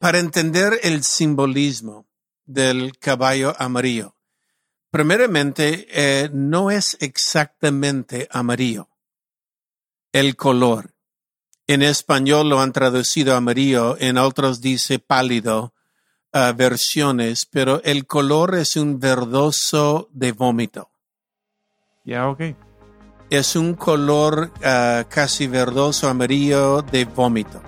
para 0.00 0.18
entender 0.18 0.80
el 0.82 1.04
simbolismo 1.04 2.08
del 2.46 2.98
caballo 2.98 3.54
amarillo, 3.58 4.16
primeramente, 4.90 5.86
eh, 5.90 6.30
no 6.32 6.70
es 6.70 6.96
exactamente 7.00 8.26
amarillo 8.32 8.88
el 10.12 10.36
color. 10.36 10.94
En 11.66 11.82
español 11.82 12.48
lo 12.48 12.60
han 12.60 12.72
traducido 12.72 13.36
amarillo, 13.36 13.96
en 14.00 14.18
otros 14.18 14.60
dice 14.60 14.98
pálido 14.98 15.74
uh, 16.32 16.54
versiones, 16.56 17.46
pero 17.48 17.80
el 17.84 18.06
color 18.06 18.56
es 18.56 18.76
un 18.76 18.98
verdoso 18.98 20.08
de 20.12 20.32
vómito. 20.32 20.90
Ya, 22.04 22.28
ok. 22.28 22.40
Es 23.28 23.54
un 23.54 23.74
color 23.74 24.50
uh, 24.56 25.08
casi 25.08 25.46
verdoso 25.46 26.08
amarillo 26.08 26.82
de 26.82 27.04
vómito. 27.04 27.62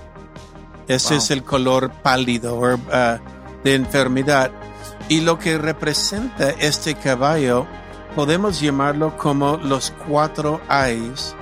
Ese 0.88 1.14
Wow. 1.14 1.18
es 1.18 1.30
el 1.30 1.42
color 1.44 1.92
pálido 2.02 2.56
uh, 2.58 2.78
de 3.64 3.74
enfermedad. 3.74 4.50
Y 5.08 5.20
lo 5.20 5.38
que 5.38 5.58
representa 5.58 6.50
este 6.50 6.94
caballo, 6.94 7.66
podemos 8.14 8.60
llamarlo 8.60 9.16
como 9.16 9.56
los 9.56 9.92
cuatro 10.06 10.60
ayes 10.68 11.34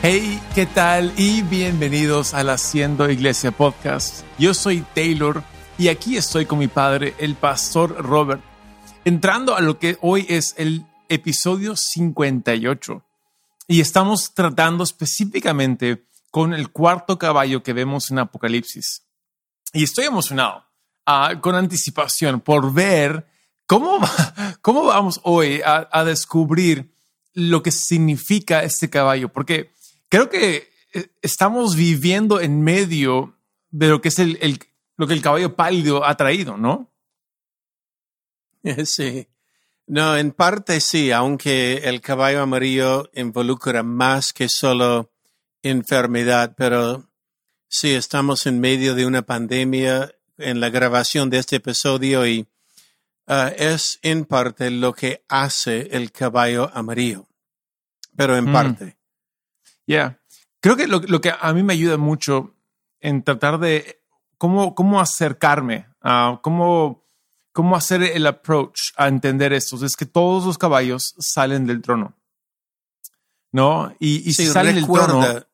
Hey, 0.00 0.40
¿qué 0.54 0.64
tal? 0.64 1.12
Y 1.16 1.42
bienvenidos 1.42 2.32
al 2.32 2.50
Haciendo 2.50 3.10
Iglesia 3.10 3.50
Podcast. 3.50 4.24
Yo 4.38 4.54
soy 4.54 4.84
Taylor 4.94 5.42
y 5.78 5.88
aquí 5.88 6.16
estoy 6.16 6.44
con 6.44 6.58
mi 6.58 6.66
padre, 6.66 7.14
el 7.18 7.36
pastor 7.36 8.04
Robert, 8.04 8.42
entrando 9.04 9.56
a 9.56 9.60
lo 9.60 9.78
que 9.78 9.96
hoy 10.00 10.26
es 10.28 10.54
el 10.58 10.84
episodio 11.08 11.76
58. 11.76 13.04
Y 13.68 13.80
estamos 13.80 14.34
tratando 14.34 14.82
específicamente 14.82 16.04
con 16.32 16.52
el 16.52 16.70
cuarto 16.70 17.16
caballo 17.16 17.62
que 17.62 17.72
vemos 17.72 18.10
en 18.10 18.18
Apocalipsis. 18.18 19.02
Y 19.72 19.84
estoy 19.84 20.06
emocionado, 20.06 20.64
ah, 21.06 21.34
con 21.40 21.54
anticipación, 21.54 22.40
por 22.40 22.72
ver 22.72 23.28
cómo, 23.66 24.00
cómo 24.60 24.84
vamos 24.84 25.20
hoy 25.22 25.60
a, 25.64 26.04
descubrir 26.04 26.92
lo 27.34 27.62
que 27.62 27.70
significa 27.70 28.64
este 28.64 28.90
caballo, 28.90 29.28
porque 29.28 29.70
creo 30.08 30.28
que 30.28 30.70
eh, 30.92 31.10
estamos 31.22 31.76
viviendo 31.76 32.40
en 32.40 32.62
medio 32.62 33.36
de 33.70 33.88
lo 33.88 34.00
que 34.00 34.08
es 34.08 34.18
el- 34.18 34.58
lo 34.98 35.06
que 35.06 35.14
el 35.14 35.22
caballo 35.22 35.56
pálido 35.56 36.04
ha 36.04 36.14
traído, 36.16 36.58
¿no? 36.58 36.92
Sí. 38.84 39.26
No, 39.86 40.16
en 40.16 40.32
parte 40.32 40.80
sí, 40.80 41.12
aunque 41.12 41.76
el 41.84 42.02
caballo 42.02 42.42
amarillo 42.42 43.08
involucra 43.14 43.82
más 43.82 44.34
que 44.34 44.48
solo 44.50 45.10
enfermedad, 45.62 46.52
pero 46.56 47.08
sí, 47.68 47.94
estamos 47.94 48.44
en 48.46 48.60
medio 48.60 48.94
de 48.94 49.06
una 49.06 49.22
pandemia 49.22 50.12
en 50.36 50.60
la 50.60 50.68
grabación 50.68 51.30
de 51.30 51.38
este 51.38 51.56
episodio 51.56 52.26
y 52.26 52.46
ah, 53.26 53.50
es 53.56 53.98
en 54.02 54.26
parte 54.26 54.70
lo 54.70 54.92
que 54.92 55.24
hace 55.28 55.88
el 55.96 56.12
caballo 56.12 56.70
amarillo, 56.74 57.26
pero 58.14 58.36
en 58.36 58.50
Mm. 58.50 58.52
parte. 58.52 58.98
Ya. 59.86 60.20
Creo 60.60 60.76
que 60.76 60.86
lo, 60.86 61.00
lo 61.00 61.20
que 61.22 61.32
a 61.38 61.52
mí 61.54 61.62
me 61.62 61.72
ayuda 61.72 61.96
mucho 61.96 62.54
en 63.00 63.22
tratar 63.22 63.58
de 63.58 63.97
cómo, 64.38 64.74
cómo 64.74 65.00
acercarme, 65.00 65.86
a 66.00 66.38
cómo, 66.42 67.04
cómo 67.52 67.76
hacer 67.76 68.02
el 68.02 68.26
approach 68.26 68.78
a 68.96 69.08
entender 69.08 69.52
esto, 69.52 69.84
es 69.84 69.96
que 69.96 70.06
todos 70.06 70.46
los 70.46 70.56
caballos 70.58 71.14
salen 71.18 71.66
del 71.66 71.82
trono. 71.82 72.14
¿No? 73.52 73.94
Y, 73.98 74.28
y 74.28 74.32
si 74.34 74.46
Sí, 74.46 74.52
salen 74.52 74.74
del 74.76 74.84
trono. 74.86 75.20
recuerda. 75.20 75.44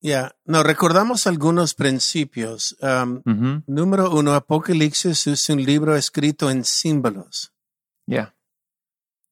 Ya, 0.00 0.36
no, 0.44 0.62
recordamos 0.62 1.26
algunos 1.26 1.74
principios. 1.74 2.76
Um, 2.80 3.22
Ujú, 3.24 3.62
Número 3.66 4.10
uno, 4.12 4.34
Apocalipsis 4.34 5.26
es 5.26 5.48
un 5.48 5.64
libro 5.64 5.96
escrito 5.96 6.50
en 6.50 6.64
símbolos 6.64 7.52
Ya. 8.06 8.36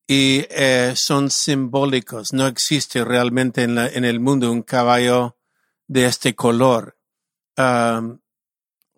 y 0.09 0.45
eh, 0.51 0.95
son 0.97 1.31
simbólicos. 1.31 2.33
No 2.33 2.47
existe 2.49 3.05
realmente 3.05 3.63
en, 3.63 3.77
la- 3.77 3.87
en 3.89 4.05
el 4.05 4.19
mundo 4.21 4.51
un 4.51 4.63
caballo 4.63 5.37
de 5.87 6.07
este 6.07 6.35
color. 6.35 6.94
Um, 7.57 8.19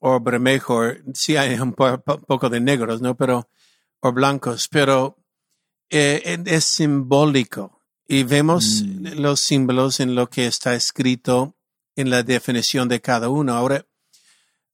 o 0.00 0.21
mejor, 0.21 1.03
sí 1.15 1.37
hay 1.37 1.55
un 1.59 1.72
po- 1.72 1.99
po- 2.00 2.21
poco 2.21 2.49
de 2.49 2.61
negros, 2.61 3.00
¿no? 3.00 3.17
Pero, 3.17 3.49
o 4.00 4.12
blancos, 4.12 4.69
pero 4.71 5.17
eh, 5.91 6.39
es 6.47 6.65
simbólico 6.65 7.83
y 8.09 8.22
vemos 8.22 8.83
Mm. 8.83 9.21
los 9.21 9.41
símbolos 9.41 10.00
en 10.00 10.15
lo 10.15 10.28
que 10.28 10.47
está 10.47 10.75
escrito 10.75 11.56
en 11.97 12.11
la 12.11 12.22
definición 12.22 12.89
de 12.89 13.00
cada 13.00 13.28
uno. 13.28 13.55
Ahora, 13.55 13.87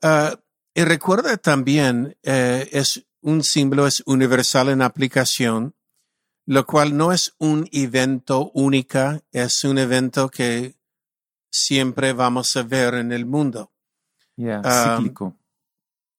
ah, 0.03 0.38
y 0.75 0.84
recuerda 0.84 1.37
también, 1.37 2.16
eh, 2.22 2.69
es 2.72 3.04
un 3.20 3.43
símbolo, 3.44 3.87
es 3.87 4.03
universal 4.06 4.69
en 4.69 4.82
aplicación, 4.82 5.75
lo 6.47 6.66
cual 6.66 6.97
no 6.97 7.12
es 7.12 7.34
un 7.38 7.69
evento 7.72 8.50
única, 8.54 9.22
es 9.32 9.64
un 9.64 9.78
evento 9.78 10.28
que 10.28 10.76
siempre 11.50 12.12
vamos 12.12 12.56
a 12.56 12.62
ver 12.62 12.94
en 12.94 13.12
el 13.12 13.26
mundo. 13.26 13.71
Ya. 14.42 14.60
Um, 14.60 14.97
Cíclico. 14.97 15.36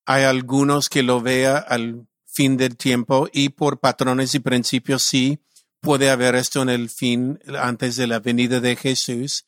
Hay 0.06 0.23
algunos 0.23 0.89
que 0.89 1.03
lo 1.03 1.22
vea 1.22 1.57
al 1.57 2.07
fin 2.25 2.57
del 2.57 2.75
tiempo 2.75 3.29
y 3.31 3.50
por 3.50 3.79
patrones 3.79 4.34
y 4.35 4.39
principios 4.39 5.03
sí 5.03 5.39
puede 5.81 6.09
haber 6.09 6.35
esto 6.35 6.62
en 6.62 6.69
el 6.69 6.89
fin, 6.89 7.39
antes 7.59 7.95
de 7.97 8.07
la 8.07 8.19
venida 8.19 8.59
de 8.59 8.75
Jesús, 8.75 9.45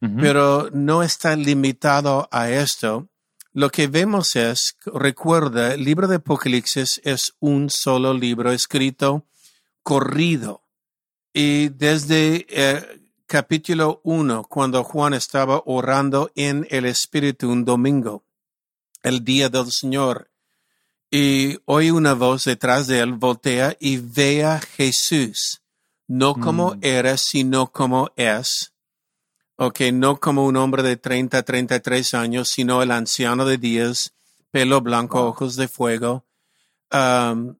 pero 0.00 0.70
no 0.72 1.02
está 1.02 1.34
limitado 1.34 2.28
a 2.30 2.50
esto. 2.50 3.08
Lo 3.52 3.70
que 3.70 3.88
vemos 3.88 4.36
es, 4.36 4.76
recuerda, 4.86 5.74
el 5.74 5.84
libro 5.84 6.06
de 6.06 6.16
Apocalipsis 6.16 7.00
es 7.02 7.32
un 7.40 7.70
solo 7.70 8.14
libro 8.14 8.52
escrito 8.52 9.24
corrido. 9.82 10.62
Y 11.32 11.68
desde 11.70 12.46
eh, 12.48 13.07
capítulo 13.28 14.00
1, 14.04 14.44
cuando 14.44 14.82
Juan 14.82 15.12
estaba 15.12 15.62
orando 15.66 16.30
en 16.34 16.66
el 16.70 16.86
Espíritu 16.86 17.50
un 17.50 17.62
domingo, 17.62 18.24
el 19.02 19.22
día 19.22 19.50
del 19.50 19.70
Señor, 19.70 20.30
y 21.10 21.58
oye 21.66 21.92
una 21.92 22.14
voz 22.14 22.44
detrás 22.44 22.86
de 22.86 23.00
él, 23.00 23.12
voltea 23.12 23.76
y 23.78 23.98
ve 23.98 24.46
a 24.46 24.60
Jesús, 24.60 25.60
no 26.06 26.34
como 26.34 26.74
Mm. 26.76 26.78
era, 26.80 27.16
sino 27.18 27.70
como 27.70 28.10
es. 28.16 28.72
Ok, 29.56 29.80
no 29.92 30.18
como 30.18 30.46
un 30.46 30.56
hombre 30.56 30.82
de 30.82 30.96
30, 30.96 31.42
33 31.42 32.14
años, 32.14 32.48
sino 32.48 32.82
el 32.82 32.90
anciano 32.90 33.44
de 33.44 33.58
días, 33.58 34.14
pelo 34.50 34.80
blanco, 34.80 35.22
ojos 35.26 35.54
de 35.56 35.68
fuego, 35.68 36.24
um, 36.92 37.56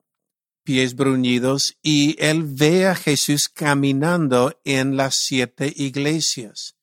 pies 0.68 0.96
bruñidos, 0.96 1.78
y 1.80 2.14
él 2.22 2.42
ve 2.44 2.86
a 2.86 2.94
Jesús 2.94 3.48
caminando 3.48 4.60
en 4.66 4.98
las 4.98 5.14
siete 5.16 5.72
iglesias. 5.74 6.76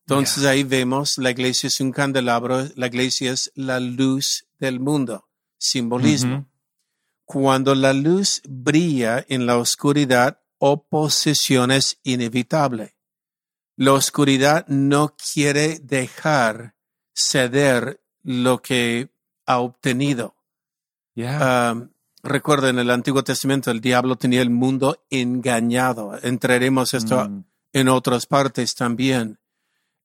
Entonces 0.00 0.44
ahí 0.44 0.62
vemos, 0.62 1.16
la 1.16 1.30
iglesia 1.30 1.68
es 1.68 1.80
un 1.80 1.90
candelabro, 1.90 2.68
la 2.76 2.88
iglesia 2.88 3.32
es 3.32 3.50
la 3.54 3.80
luz 3.80 4.44
del 4.58 4.78
mundo, 4.78 5.26
simbolismo. 5.56 6.50
Cuando 7.24 7.74
la 7.74 7.94
luz 7.94 8.42
brilla 8.46 9.24
en 9.26 9.46
la 9.46 9.56
oscuridad, 9.56 10.42
oposición 10.58 11.70
es 11.70 11.98
inevitable. 12.02 12.94
La 13.74 13.94
oscuridad 13.94 14.66
no 14.68 15.16
quiere 15.16 15.78
dejar 15.78 16.74
ceder 17.14 18.02
lo 18.22 18.60
que 18.60 19.08
ha 19.46 19.60
obtenido. 19.60 20.36
Um, 21.16 21.88
recuerda, 22.22 22.68
en 22.68 22.78
el 22.78 22.90
Antiguo 22.90 23.22
Testamento 23.24 23.70
el 23.70 23.80
diablo 23.80 24.16
tenía 24.16 24.42
el 24.42 24.50
mundo 24.50 25.04
engañado. 25.10 26.18
Entraremos 26.22 26.94
esto 26.94 27.28
Mm. 27.28 27.44
en 27.72 27.88
otras 27.88 28.26
partes 28.26 28.74
también. 28.74 29.38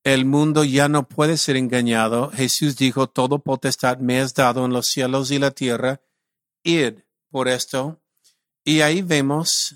El 0.03 0.25
mundo 0.25 0.63
ya 0.63 0.87
no 0.87 1.07
puede 1.07 1.37
ser 1.37 1.57
engañado. 1.57 2.29
Jesús 2.31 2.77
dijo, 2.77 3.07
todo 3.07 3.39
potestad 3.39 3.97
me 3.97 4.21
es 4.21 4.33
dado 4.35 4.65
en 4.65 4.71
los 4.73 4.87
cielos 4.87 5.31
y 5.31 5.39
la 5.39 5.51
tierra. 5.51 6.01
Id 6.63 6.99
por 7.29 7.47
esto. 7.47 7.99
Y 8.63 8.81
ahí 8.81 9.01
vemos, 9.01 9.75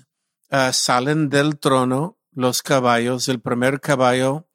ah, 0.50 0.72
salen 0.72 1.30
del 1.30 1.58
trono 1.58 2.16
los 2.32 2.62
caballos. 2.62 3.28
El 3.28 3.40
primer 3.40 3.80
caballo 3.80 4.46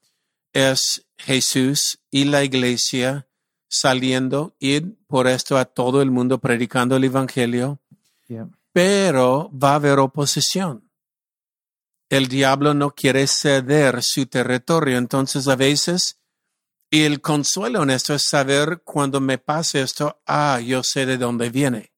es 0.53 1.05
Jesús 1.17 1.99
y 2.09 2.23
la 2.25 2.43
iglesia 2.43 3.27
saliendo, 3.79 4.55
id 4.59 4.85
por 5.07 5.27
esto 5.27 5.57
a 5.57 5.65
todo 5.65 6.01
el 6.01 6.11
mundo 6.11 6.39
predicando 6.39 6.95
el 6.95 7.03
evangelio 7.03 7.79
pero 8.73 9.49
va 9.51 9.71
a 9.71 9.75
haber 9.75 9.99
oposición. 9.99 10.89
El 12.09 12.27
diablo 12.27 12.73
no 12.73 12.91
quiere 12.91 13.25
ceder 13.25 14.03
su 14.03 14.25
territorio, 14.25 14.97
entonces 14.97 15.47
a 15.47 15.55
veces, 15.55 16.17
y 16.89 17.03
el 17.03 17.21
consuelo 17.21 17.83
en 17.83 17.89
esto 17.89 18.13
es 18.13 18.23
saber 18.23 18.81
cuando 18.83 19.21
me 19.21 19.37
pase 19.37 19.81
esto, 19.81 20.21
ah, 20.25 20.59
yo 20.59 20.83
sé 20.83 21.05
de 21.05 21.17
dónde 21.17 21.49
viene. 21.49 21.93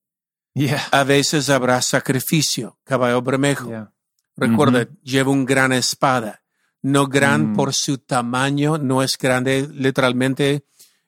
Yeah. 0.53 0.88
A 0.91 1.03
veces 1.03 1.50
habrá 1.50 1.81
sacrificio, 1.81 2.77
caballo 2.83 3.21
bermejo. 3.21 3.68
Yeah. 3.68 3.91
Recuerda, 4.35 4.88
lleva 5.03 5.31
un 5.31 5.45
gran 5.45 5.73
espada. 5.73 6.44
No 6.83 7.07
gran 7.07 7.53
Mm. 7.53 7.56
por 7.56 7.73
su 7.73 7.97
tamaño, 7.97 8.77
no 8.77 9.01
es 9.01 9.18
grande, 9.19 9.68
literalmente 9.73 10.68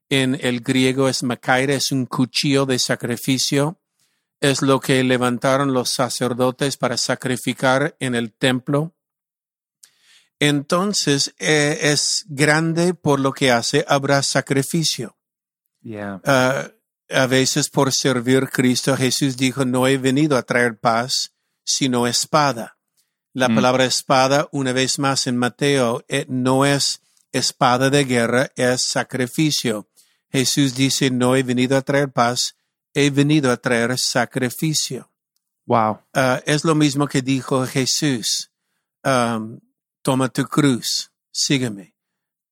en 0.10 0.38
el 0.42 0.62
griego 0.62 1.08
es 1.08 1.24
macaire, 1.24 1.76
es 1.76 1.92
un 1.92 2.06
cuchillo 2.06 2.66
de 2.66 2.80
sacrificio. 2.80 3.80
Es 4.42 4.62
lo 4.62 4.80
que 4.80 5.04
levantaron 5.04 5.74
los 5.74 5.90
sacerdotes 5.92 6.78
para 6.78 6.98
sacrificar 6.98 7.96
en 8.00 8.16
el 8.16 8.32
templo. 8.34 8.96
Entonces 10.40 11.34
eh, 11.40 11.78
es 11.82 12.26
grande 12.28 12.94
por 12.94 13.20
lo 13.20 13.34
que 13.34 13.52
hace, 13.52 13.84
habrá 13.88 14.24
sacrificio. 14.24 15.18
Yeah. 15.82 16.22
Ah, 16.26 16.70
a 17.10 17.28
veces 17.28 17.70
por 17.70 17.92
servir 17.94 18.50
Cristo, 18.50 18.96
Jesús 18.96 19.36
dijo, 19.36 19.66
no 19.66 19.88
he 19.88 19.98
venido 19.98 20.38
a 20.38 20.44
traer 20.44 20.80
paz, 20.80 21.34
sino 21.66 22.08
espada. 22.08 22.78
La 23.34 23.50
Mm. 23.50 23.56
palabra 23.56 23.86
espada, 23.86 24.48
una 24.52 24.72
vez 24.72 25.00
más 25.00 25.28
en 25.28 25.36
Mateo, 25.38 26.04
eh, 26.08 26.26
no 26.30 26.66
es 26.66 27.02
espada 27.32 27.90
de 27.90 28.06
guerra, 28.06 28.52
es 28.56 28.84
sacrificio. 28.84 29.89
Jesús 30.32 30.76
dice, 30.76 31.10
no 31.10 31.36
he 31.36 31.44
venido 31.44 31.76
a 31.78 31.82
traer 31.82 32.12
paz, 32.12 32.56
he 32.94 33.10
venido 33.10 33.52
a 33.52 33.58
traer 33.58 33.98
sacrificio. 33.98 35.12
Wow. 35.66 36.00
Ah, 36.14 36.42
es 36.46 36.64
lo 36.64 36.76
mismo 36.76 37.08
que 37.08 37.22
dijo 37.22 37.66
Jesús. 37.66 38.52
Am, 39.04 39.60
toma 40.02 40.30
tu 40.30 40.44
cruz, 40.46 41.12
sígueme. 41.32 41.96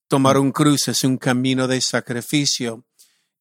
Tomar 0.08 0.38
un 0.38 0.52
cruz 0.52 0.88
es 0.88 1.04
un 1.04 1.18
camino 1.18 1.68
de 1.68 1.82
sacrificio. 1.82 2.86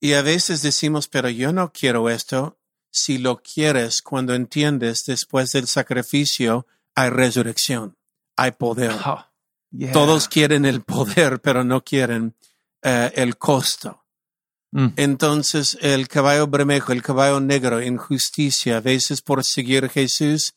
Y 0.00 0.15
a 0.15 0.23
veces 0.23 0.62
decimos, 0.62 1.09
pero 1.09 1.29
yo 1.29 1.53
no 1.53 1.73
quiero 1.73 2.09
esto. 2.11 2.59
Si 2.91 3.19
lo 3.19 3.43
quieres, 3.43 4.03
cuando 4.03 4.35
entiendes, 4.35 5.05
después 5.06 5.53
del 5.53 5.67
sacrificio 5.67 6.67
hay 6.94 7.11
resurrección, 7.11 7.97
hay 8.37 8.53
poder. 8.53 8.93
Oh, 9.05 9.27
yeah. 9.71 9.93
Todos 9.93 10.29
quieren 10.29 10.65
el 10.65 10.82
poder, 10.82 11.41
pero 11.41 11.62
no 11.62 11.85
quieren 11.85 12.35
eh, 12.82 13.12
el 13.15 13.37
costo. 13.37 14.06
Mm. 14.73 14.89
Entonces, 14.97 15.79
el 15.81 16.09
caballo 16.09 16.47
bermejo, 16.47 16.93
el 16.93 17.03
caballo 17.03 17.41
negro, 17.41 17.83
injusticia, 17.83 18.79
a 18.79 18.81
veces 18.81 19.23
por 19.23 19.45
seguir 19.45 19.89
Jesús, 19.89 20.55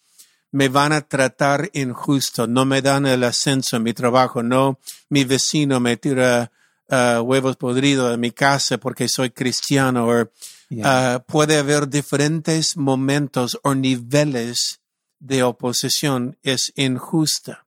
me 0.52 0.68
van 0.68 0.94
a 0.94 1.02
tratar 1.02 1.70
injusto, 1.74 2.48
no 2.48 2.66
me 2.66 2.82
dan 2.82 3.06
el 3.06 3.24
ascenso 3.24 3.78
en 3.78 3.84
mi 3.84 3.94
trabajo, 3.94 4.42
no, 4.42 4.80
mi 5.10 5.24
vecino 5.24 5.80
me 5.80 5.96
tira 5.98 6.52
ah, 6.90 7.22
huevos 7.24 7.56
podridos 7.56 8.14
en 8.14 8.20
mi 8.20 8.32
casa 8.32 8.78
porque 8.78 9.08
soy 9.08 9.30
cristiano, 9.30 10.08
o 10.08 10.30
Yeah. 10.72 11.16
ah, 11.16 11.20
puede 11.26 11.58
haber 11.58 11.90
diferentes 11.90 12.78
momentos 12.78 13.60
o 13.64 13.74
niveles 13.74 14.80
de 15.20 15.42
oposición, 15.42 16.38
es 16.44 16.72
injusta. 16.76 17.66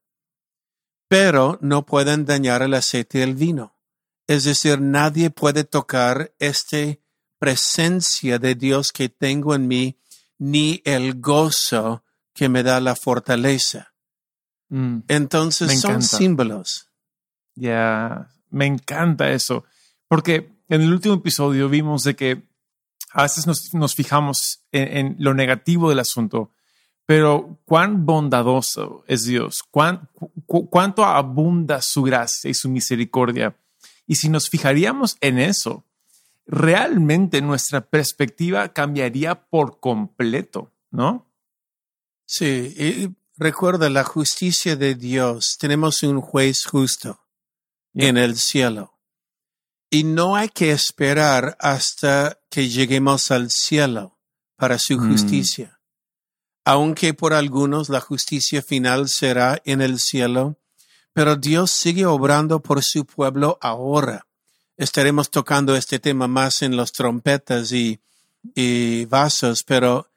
Pero 1.09 1.59
no 1.61 1.85
pueden 1.85 2.25
dañar 2.25 2.63
el 2.63 2.75
aceite 2.75 3.19
y 3.19 3.23
el 3.23 3.35
vino. 3.35 3.75
Es 4.27 4.45
decir, 4.45 4.81
nadie 4.81 5.31
puede 5.31 5.65
tocar 5.65 6.33
esta 6.39 6.79
presencia 7.39 8.39
de 8.39 8.55
Dios 8.55 8.93
que 8.93 9.09
tengo 9.09 9.55
en 9.55 9.67
mí, 9.67 9.99
ni 10.39 10.81
el 10.85 11.21
gozo 11.21 12.05
que 12.33 12.49
me 12.49 12.63
da 12.63 12.81
la 12.81 12.95
fortaleza. 12.97 13.93
Mm. 14.69 15.01
Entonces 15.09 15.69
son 15.81 15.93
símbolos. 16.19 16.89
Ya, 17.55 18.29
me 18.51 18.67
encanta 18.67 19.31
eso. 19.31 19.65
Porque 20.09 20.53
en 20.69 20.83
el 20.83 20.93
último 20.93 21.17
episodio 21.17 21.69
vimos 21.69 22.03
de 22.03 22.17
que 22.17 22.43
a 23.13 23.25
veces 23.25 23.47
nos, 23.47 23.75
nos 23.75 23.95
fijamos 23.95 24.61
en, 24.73 24.97
en 24.97 25.17
lo 25.19 25.35
negativo 25.35 25.91
del 25.91 25.99
asunto, 25.99 26.53
pero 27.05 27.59
cuán 27.67 28.07
bondadoso 28.07 29.05
es 29.07 29.25
Dios, 29.25 29.59
cuán, 29.71 30.09
cu- 30.47 30.71
cuánto 30.71 31.05
abunda 31.05 31.81
su 31.83 32.03
gracia 32.03 32.49
y 32.51 32.55
su 32.55 32.71
misericordia. 32.71 33.55
Y 34.07 34.17
si 34.17 34.29
nos 34.29 34.49
fijaríamos 34.49 35.17
en 35.21 35.39
eso, 35.39 35.85
realmente 36.47 37.41
nuestra 37.41 37.81
perspectiva 37.83 38.73
cambiaría 38.73 39.47
por 39.49 39.81
completo, 39.81 40.73
¿no? 40.91 41.27
Sí, 42.27 42.75
y 42.77 43.11
recuerda 43.37 43.89
la 43.91 44.05
justicia 44.05 44.77
de 44.77 44.95
Dios. 44.95 45.57
Tenemos 45.59 46.03
un 46.03 46.21
juez 46.21 46.65
justo 46.65 47.19
Yeah. 47.95 48.09
en 48.09 48.17
el 48.17 48.37
cielo. 48.39 48.99
Y 49.91 50.05
no 50.05 50.35
hay 50.37 50.49
que 50.49 50.71
esperar 50.73 51.57
hasta 51.61 52.39
que 52.49 52.71
lleguemos 52.71 53.31
al 53.31 53.51
cielo 53.51 54.19
para 54.57 54.79
su 54.79 54.97
Mm. 54.99 55.11
justicia. 55.11 55.79
Aunque 56.65 57.13
por 57.13 57.35
algunos 57.35 57.91
la 57.91 58.01
justicia 58.01 58.63
final 58.63 59.09
será 59.11 59.61
en 59.67 59.83
el 59.83 59.99
cielo, 59.99 60.57
pero 61.13 61.37
Dios 61.37 61.71
sigue 61.71 62.07
obrando 62.07 62.61
por 62.61 62.83
su 62.83 63.05
pueblo 63.05 63.59
ahora. 63.61 64.27
Estaremos 64.77 65.31
tocando 65.31 65.77
este 65.77 65.99
tema 65.99 66.27
más 66.27 66.63
en 66.63 66.77
los 66.77 66.93
trompetas 66.93 67.73
y, 67.73 68.01
y 68.55 69.05
vasos, 69.07 69.63
pero 69.65 70.09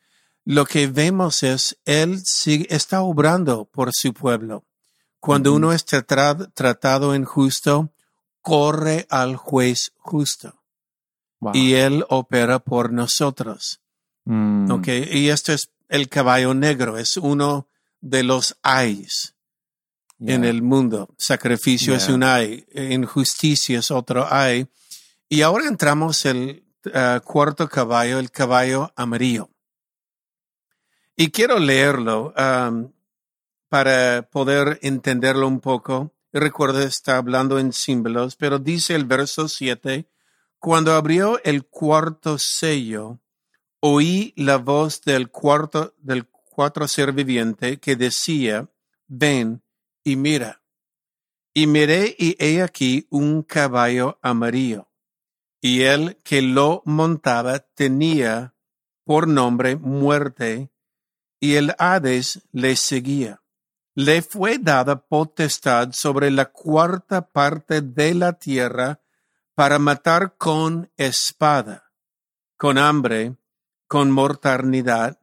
lo 0.46 0.66
que 0.66 0.88
vemos 0.88 1.44
es, 1.44 1.78
Él 1.86 2.22
sigue, 2.24 2.68
está 2.70 3.02
obrando 3.02 3.66
por 3.66 3.92
su 3.94 4.14
pueblo. 4.14 4.64
Cuando 5.20 5.54
uno 5.54 5.74
tra- 5.74 6.52
tratado 6.54 7.16
injusto, 7.16 7.90
corre 8.42 9.08
al 9.10 9.36
juez 9.36 9.92
justo 9.98 10.62
Wow. 11.42 11.52
y 11.54 11.74
Él 11.74 12.06
opera 12.10 12.60
por 12.60 12.94
nosotros. 12.94 13.82
Mm. 14.24 14.72
¿ok? 14.72 14.88
Y 15.12 15.30
esto 15.30 15.52
es 15.52 15.70
el 15.90 16.10
caballo 16.10 16.54
negro, 16.54 16.98
es 16.98 17.18
uno 17.18 17.68
de 18.02 18.24
los 18.24 18.58
ayes 18.64 19.35
en 20.20 20.46
el 20.46 20.62
mundo. 20.62 21.14
Sacrificio 21.18 21.96
es 21.96 22.10
un 22.10 22.24
ay, 22.24 22.66
injusticia 22.74 23.80
es 23.80 23.92
otro 23.92 24.28
ay. 24.30 24.68
Y 25.28 25.42
ahora 25.42 25.68
entramos 25.68 26.26
el 26.26 26.66
ah, 26.94 27.22
cuarto 27.24 27.68
caballo, 27.68 28.20
el 28.20 28.32
caballo 28.32 28.92
amarillo. 28.96 29.50
Y 31.16 31.32
quiero 31.32 31.60
leerlo 31.60 32.34
am, 32.36 32.92
para 33.70 34.30
poder 34.30 34.80
entenderlo 34.82 35.48
un 35.48 35.60
poco. 35.60 36.14
Recuerda, 36.34 36.84
está 36.84 37.18
hablando 37.18 37.60
en 37.60 37.72
símbolos, 37.72 38.36
pero 38.36 38.60
dice 38.60 38.96
el 38.96 39.06
verso 39.06 39.48
7, 39.48 40.10
cuando 40.60 40.94
abrió 40.94 41.42
el 41.44 41.66
cuarto 41.66 42.38
sello, 42.38 43.20
oí 43.80 44.34
la 44.36 44.58
voz 44.58 45.02
del 45.02 45.30
cuarto 45.30 45.94
del 46.00 46.26
cuatro 46.28 46.88
ser 46.88 47.12
viviente 47.12 47.80
que 47.80 47.96
decía, 47.96 48.70
ven 49.08 49.62
y 50.06 50.16
mira. 50.16 50.62
Y 51.54 51.68
miré 51.68 52.16
y 52.18 52.38
he 52.40 52.62
aquí 52.62 53.08
un 53.10 53.44
caballo 53.44 54.20
amarillo. 54.22 54.90
Y 55.62 55.82
el 55.82 56.18
que 56.18 56.42
lo 56.42 56.84
montaba 56.86 57.60
tenía 57.60 58.56
por 59.04 59.28
nombre 59.28 59.76
muerte, 59.76 60.72
y 61.40 61.56
el 61.56 61.76
Hades 61.78 62.42
le 62.52 62.76
seguía. 62.76 63.42
Le 63.94 64.22
fue 64.22 64.58
dada 64.58 65.08
potestad 65.08 65.92
sobre 65.94 66.32
la 66.32 66.52
cuarta 66.52 67.30
parte 67.30 67.82
de 67.82 68.14
la 68.14 68.34
tierra 68.34 69.02
para 69.54 69.80
matar 69.80 70.36
con 70.38 70.92
espada, 70.98 71.92
con 72.58 72.78
hambre, 72.78 73.38
con 73.88 74.12
mortandad 74.12 75.18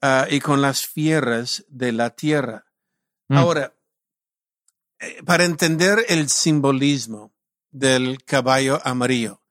ah, 0.00 0.26
y 0.30 0.38
con 0.40 0.62
las 0.62 0.86
fieras 0.86 1.64
de 1.68 1.92
la 1.92 2.10
tierra. 2.10 2.66
Mm. 3.28 3.36
Ahora, 3.36 3.74
para 5.24 5.44
entender 5.44 6.04
el 6.08 6.28
simbolismo 6.28 7.32
del 7.70 8.24
caballo 8.24 8.80
amarillo, 8.84 9.42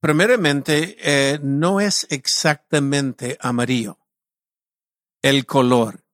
primeramente, 0.00 0.96
eh, 1.00 1.38
no 1.42 1.80
es 1.80 2.06
exactamente 2.10 3.38
amarillo 3.40 3.98
el 5.22 5.46
color. 5.46 6.04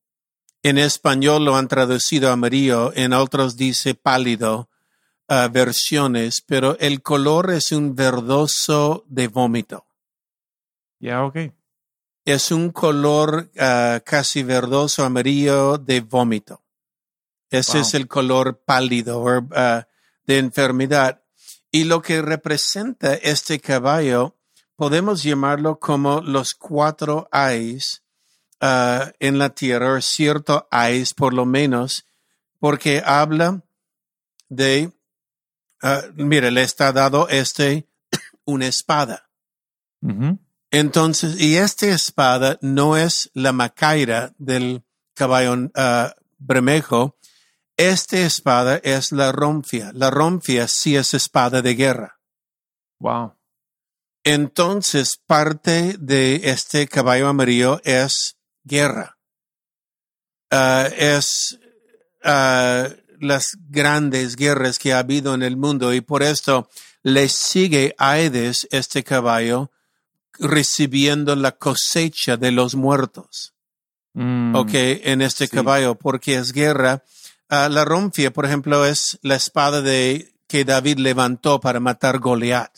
En 0.63 0.77
español 0.77 1.45
lo 1.45 1.57
han 1.57 1.69
traducido 1.69 2.31
amarillo, 2.31 2.93
en 2.95 3.15
otros 3.15 3.57
dice 3.57 3.95
pálido 3.95 4.69
ah, 5.29 5.49
versiones, 5.51 6.43
pero 6.47 6.79
el 6.79 7.03
color 7.03 7.51
es 7.51 7.73
un 7.73 7.95
verdoso 7.95 9.05
de 9.09 9.29
vómito. 9.29 9.87
Ya, 11.01 11.25
ok. 11.25 11.37
Es 12.25 12.51
un 12.51 12.71
color 12.73 13.51
casi 14.05 14.43
verdoso 14.43 15.03
amarillo 15.03 15.79
de 15.79 16.03
vómito. 16.03 16.63
Ese 17.51 17.79
Wow. 17.79 17.81
es 17.83 17.95
el 17.95 18.09
color 18.09 18.63
pálido 18.65 19.25
ah, 19.55 19.87
de 20.27 20.39
enfermedad. 20.39 21.23
Y 21.71 21.85
lo 21.85 22.03
que 22.03 22.23
representa 22.23 23.15
este 23.15 23.61
caballo, 23.61 24.37
podemos 24.77 25.23
llamarlo 25.23 25.79
como 25.79 26.21
los 26.21 26.55
cuatro 26.55 27.29
ayes 27.33 28.03
ah, 28.61 29.13
en 29.19 29.39
la 29.39 29.51
tierra, 29.51 29.95
o 29.95 30.01
cierto 30.01 30.67
ayes 30.71 31.15
por 31.15 31.35
lo 31.35 31.47
menos, 31.47 32.05
porque 32.59 33.03
habla 33.05 33.63
de, 34.49 34.93
ah, 35.83 36.03
mire, 36.15 36.51
le 36.51 36.63
está 36.63 36.93
dado 36.93 37.29
este 37.29 37.89
una 38.45 38.67
espada. 38.67 39.31
Entonces, 40.71 41.41
y 41.41 41.57
esta 41.57 41.87
espada 41.87 42.59
no 42.61 42.97
es 42.97 43.31
la 43.35 43.53
macaira 43.53 44.33
del 44.39 44.85
caballo 45.15 45.71
ah, 45.75 46.15
bremejo, 46.39 47.18
esta 47.79 48.19
espada 48.19 48.77
es 48.83 49.13
la 49.13 49.33
romfia. 49.33 49.93
La 49.95 50.11
romfia 50.11 50.69
sí 50.69 50.97
es 50.97 51.15
espada 51.15 51.63
de 51.63 51.75
guerra. 51.75 52.19
Wow. 52.99 53.35
Entonces, 54.25 55.19
parte 55.27 55.95
de 55.99 56.51
este 56.51 56.87
caballo 56.89 57.29
amarillo 57.29 57.81
es 57.85 58.37
guerra. 58.65 59.17
Ah, 60.51 60.89
es 60.97 61.59
ah, 62.25 62.89
las 63.21 63.57
grandes 63.69 64.37
guerras 64.37 64.79
que 64.79 64.93
ha 64.93 64.99
habido 64.99 65.35
en 65.35 65.43
el 65.43 65.57
mundo 65.57 65.95
y 65.95 66.01
por 66.01 66.23
esto 66.23 66.69
le 67.03 67.29
sigue 67.29 67.95
a 67.97 68.13
Aedes 68.13 68.67
este 68.71 69.05
caballo 69.05 69.71
recibiendo 70.41 71.37
la 71.37 71.53
cosecha 71.53 72.37
de 72.37 72.51
los 72.53 72.75
muertos. 72.75 73.55
Mm, 74.15 74.55
Ok, 74.57 74.71
en 74.75 75.23
este 75.23 75.47
Sí. 75.47 75.55
caballo, 75.55 75.95
porque 75.95 76.37
es 76.37 76.53
guerra. 76.53 77.03
Ah, 77.49 77.69
la 77.69 77.85
romfia, 77.85 78.33
por 78.33 78.45
ejemplo, 78.45 78.85
es 78.85 79.19
la 79.23 79.37
espada 79.37 79.81
de 79.81 80.35
que 80.47 80.65
David 80.65 80.99
levantó 80.99 81.61
para 81.61 81.81
matar 81.81 82.19
Goliat. 82.19 82.71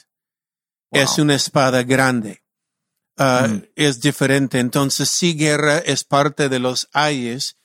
Wow. 0.90 1.02
Es 1.02 1.18
una 1.18 1.34
espada 1.34 1.82
grande. 1.82 2.42
Ah, 3.16 3.48
Mm. 3.48 3.62
Es 3.76 4.00
diferente. 4.00 4.58
Entonces, 4.58 5.10
sí, 5.10 5.34
guerra 5.34 5.78
es 5.78 6.04
parte 6.04 6.48
de 6.48 6.58
los 6.58 6.88
ayes, 6.92 7.56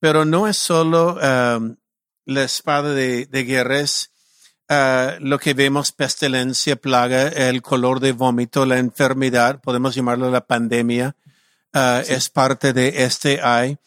pero 0.00 0.24
no 0.24 0.48
es 0.48 0.56
solo 0.56 1.16
um, 1.16 1.76
la 2.24 2.44
espada 2.44 2.94
de, 2.94 3.26
de 3.26 3.44
guerra, 3.44 3.80
es 3.80 4.10
ah, 4.68 5.16
lo 5.20 5.38
que 5.38 5.54
vemos, 5.54 5.92
pestilencia, 5.92 6.76
plaga, 6.76 7.28
el 7.28 7.60
color 7.60 8.00
de 8.00 8.12
vómito, 8.12 8.64
la 8.64 8.78
enfermedad, 8.78 9.60
podemos 9.60 9.94
llamarlo 9.94 10.30
la 10.30 10.46
pandemia, 10.46 11.14
es 12.06 12.28
parte 12.28 12.72
de 12.72 13.04
este 13.04 13.40
ay. 13.42 13.78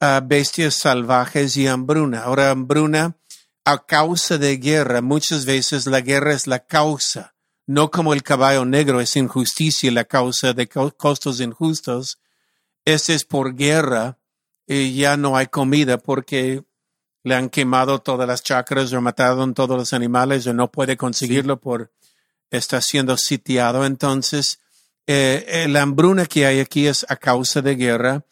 Bestias 0.00 0.74
salvajes 0.74 1.56
y 1.56 1.66
hambruna. 1.66 2.22
Ahora, 2.22 2.50
hambruna, 2.50 3.16
a 3.64 3.84
causa 3.84 4.38
de 4.38 4.56
guerra, 4.56 5.02
muchas 5.02 5.44
veces 5.44 5.86
la 5.86 6.00
guerra 6.00 6.32
es 6.32 6.46
la 6.46 6.60
causa, 6.60 7.34
no 7.66 7.90
como 7.90 8.14
el 8.14 8.22
caballo 8.22 8.64
negro 8.64 9.00
es 9.00 9.16
injusticia, 9.16 9.90
la 9.92 10.04
causa 10.04 10.52
de 10.52 10.68
co- 10.68 10.96
costos 10.96 11.40
injustos. 11.40 12.18
Este 12.84 13.14
es 13.14 13.24
por 13.24 13.54
guerra 13.54 14.18
y 14.66 14.94
ya 14.94 15.16
no 15.16 15.36
hay 15.36 15.48
comida 15.48 15.98
porque 15.98 16.64
le 17.24 17.34
han 17.34 17.50
quemado 17.50 17.98
todas 18.00 18.26
las 18.26 18.42
chacras 18.42 18.92
o 18.92 19.00
mataron 19.02 19.52
todos 19.52 19.76
los 19.76 19.92
animales 19.92 20.46
o 20.46 20.54
no 20.54 20.70
puede 20.70 20.96
conseguirlo 20.96 21.60
por 21.60 21.92
está 22.50 22.80
siendo 22.80 23.18
sitiado. 23.18 23.84
Entonces, 23.84 24.60
eh, 25.06 25.44
eh, 25.48 25.68
la 25.68 25.82
hambruna 25.82 26.24
que 26.24 26.46
hay 26.46 26.60
aquí 26.60 26.86
es 26.86 27.04
a 27.10 27.16
causa 27.16 27.60
de 27.60 27.74
guerra 27.76 28.24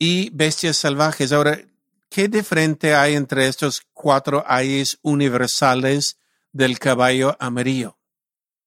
y 0.00 0.30
bestias 0.30 0.78
salvajes. 0.78 1.30
Ahora, 1.30 1.60
¿qué 2.08 2.26
diferente 2.26 2.94
hay 2.96 3.14
entre 3.14 3.46
estos 3.46 3.82
cuatro 3.92 4.42
ayes 4.48 4.98
universales 5.02 6.16
del 6.52 6.78
caballo 6.80 7.36
amarillo? 7.38 7.98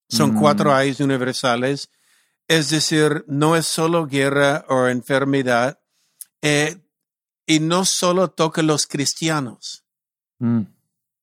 Son 0.07 0.33
Mm. 0.35 0.39
cuatro 0.39 0.73
ayes 0.73 0.99
universales. 1.01 1.89
Es 2.47 2.69
decir, 2.69 3.25
no 3.27 3.55
es 3.55 3.65
solo 3.65 4.05
guerra 4.05 4.63
o 4.69 4.87
enfermedad, 4.87 5.79
eh, 6.41 6.77
y 7.47 7.59
no 7.59 7.83
solo 7.83 8.29
toca 8.29 8.61
a 8.61 8.63
los 8.63 8.85
cristianos. 8.87 9.83
Mm, 10.39 10.61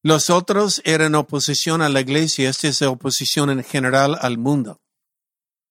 Los 0.03 0.31
otros 0.31 0.81
eran 0.87 1.15
oposición 1.15 1.83
a 1.83 1.91
la 1.91 2.01
iglesia, 2.01 2.49
esta 2.49 2.69
es 2.69 2.81
oposición 2.81 3.51
en 3.51 3.63
general 3.63 4.17
al 4.21 4.39
mundo. 4.39 4.81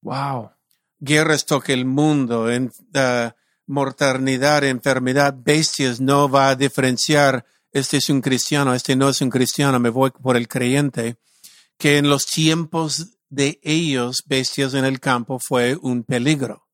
Wow. 0.03 0.51
Guerras 1.00 1.46
toca 1.48 1.74
el 1.74 1.86
mundo, 1.86 2.48
en, 2.50 2.72
ah, 2.93 3.36
mortalidad, 3.69 4.63
enfermedad, 4.63 5.35
bestias, 5.38 6.01
no 6.01 6.27
va 6.27 6.49
a 6.49 6.55
diferenciar, 6.55 7.45
este 7.71 7.97
es 7.97 8.09
un 8.09 8.19
cristiano, 8.19 8.73
este 8.73 8.95
no 8.95 9.09
es 9.09 9.21
un 9.21 9.29
cristiano, 9.29 9.79
me 9.79 9.89
voy 9.89 10.09
por 10.09 10.35
el 10.35 10.47
creyente, 10.47 11.17
que 11.77 11.97
en 11.97 12.09
los 12.09 12.25
tiempos 12.25 13.19
de 13.29 13.59
ellos, 13.61 14.23
bestias 14.25 14.73
en 14.73 14.85
el 14.85 14.99
campo, 14.99 15.39
fue 15.39 15.77
un 15.79 16.03
peligro. 16.03 16.67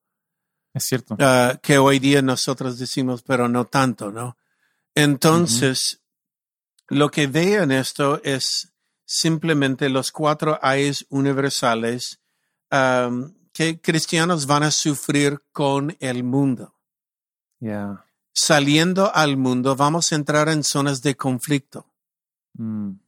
Es 0.73 0.85
cierto. 0.85 1.17
Ah, 1.19 1.59
que 1.61 1.77
hoy 1.77 1.99
día 1.99 2.21
nosotros 2.21 2.79
decimos, 2.79 3.23
pero 3.23 3.49
no 3.49 3.65
tanto, 3.65 4.09
¿no? 4.09 4.37
Entonces, 4.95 6.01
lo 6.87 7.11
que 7.11 7.27
veo 7.27 7.63
en 7.63 7.73
esto 7.73 8.21
es 8.23 8.73
simplemente 9.05 9.89
los 9.89 10.11
cuatro 10.11 10.57
ayes 10.61 11.05
universales 11.09 12.21
que 13.53 13.79
cristianos 13.81 14.47
van 14.47 14.63
a 14.63 14.71
sufrir 14.71 15.41
con 15.51 15.95
el 15.99 16.23
mundo. 16.23 16.74
Yeah. 17.59 18.05
Saliendo 18.33 19.13
al 19.15 19.37
mundo, 19.37 19.75
vamos 19.75 20.11
a 20.11 20.15
entrar 20.15 20.49
en 20.49 20.63
zonas 20.63 21.01
de 21.01 21.15
conflicto 21.15 21.87
Mm, 22.57 22.99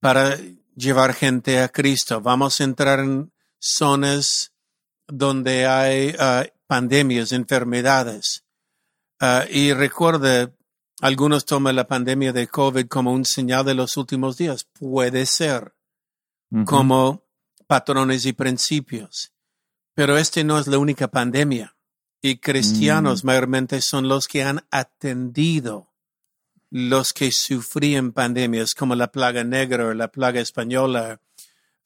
para 0.00 0.36
llevar 0.74 1.14
gente 1.14 1.60
a 1.60 1.68
Cristo. 1.68 2.20
Vamos 2.20 2.60
a 2.60 2.64
entrar 2.64 3.00
en 3.00 3.32
zonas 3.58 4.52
donde 5.06 5.66
hay 5.66 6.14
ah, 6.18 6.44
pandemias, 6.66 7.32
enfermedades. 7.32 8.44
Ah, 9.20 9.44
y 9.48 9.72
recuerde, 9.72 10.52
algunos 11.00 11.44
toman 11.44 11.76
la 11.76 11.86
pandemia 11.86 12.32
de 12.32 12.48
COVID 12.48 12.86
como 12.86 13.12
un 13.12 13.24
señal 13.24 13.64
de 13.64 13.74
los 13.74 13.96
últimos 13.96 14.36
días. 14.36 14.64
Puede 14.64 15.26
ser 15.26 15.74
como 16.64 17.24
patrones 17.66 18.24
y 18.24 18.32
principios. 18.32 19.32
Pero 19.94 20.16
este 20.16 20.44
no 20.44 20.58
es 20.58 20.66
la 20.66 20.78
única 20.78 21.08
pandemia. 21.08 21.76
Y 22.20 22.38
cristianos 22.38 23.24
mayormente 23.24 23.80
son 23.80 24.08
los 24.08 24.26
que 24.26 24.42
han 24.42 24.66
atendido 24.70 25.88
los 26.70 27.12
que 27.12 27.32
sufrían 27.32 28.12
pandemias 28.12 28.74
como 28.74 28.94
la 28.94 29.10
plaga 29.10 29.44
negra 29.44 29.86
o 29.86 29.94
la 29.94 30.08
plaga 30.08 30.40
española, 30.40 31.20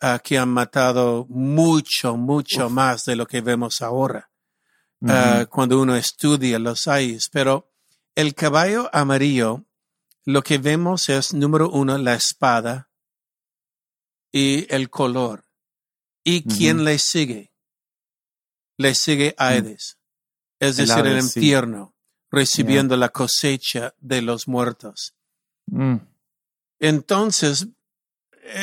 ah, 0.01 0.21
que 0.23 0.39
han 0.39 0.49
matado 0.49 1.27
mucho, 1.29 2.17
mucho 2.17 2.69
más 2.69 3.05
de 3.05 3.17
lo 3.17 3.27
que 3.27 3.41
vemos 3.41 3.81
ahora. 3.81 4.31
Ah, 5.05 5.47
cuando 5.51 5.81
uno 5.81 5.97
estudia 5.97 6.59
los 6.59 6.87
ayes. 6.87 7.29
Pero 7.31 7.73
el 8.15 8.35
caballo 8.35 8.89
amarillo, 8.93 9.65
lo 10.25 10.43
que 10.43 10.59
vemos 10.59 11.09
es, 11.09 11.35
número 11.35 11.71
uno, 11.71 11.99
la 11.99 12.15
espada 12.15 12.89
y 14.31 14.73
el 14.73 14.91
color. 14.91 15.45
¿Y 16.25 16.45
quién 16.45 16.85
le 16.85 16.99
sigue? 17.01 17.53
Le 18.77 18.95
sigue 18.95 19.35
Aedes, 19.39 19.99
es 20.63 20.79
El 20.79 20.87
decir, 20.87 21.07
el 21.07 21.23
sí. 21.23 21.41
infierno, 21.41 21.95
recibiendo 22.31 22.97
la 22.97 23.09
cosecha 23.09 23.95
de 23.99 24.23
los 24.23 24.47
muertos. 24.47 25.15
Mm, 25.67 25.97
Entonces, 26.79 27.67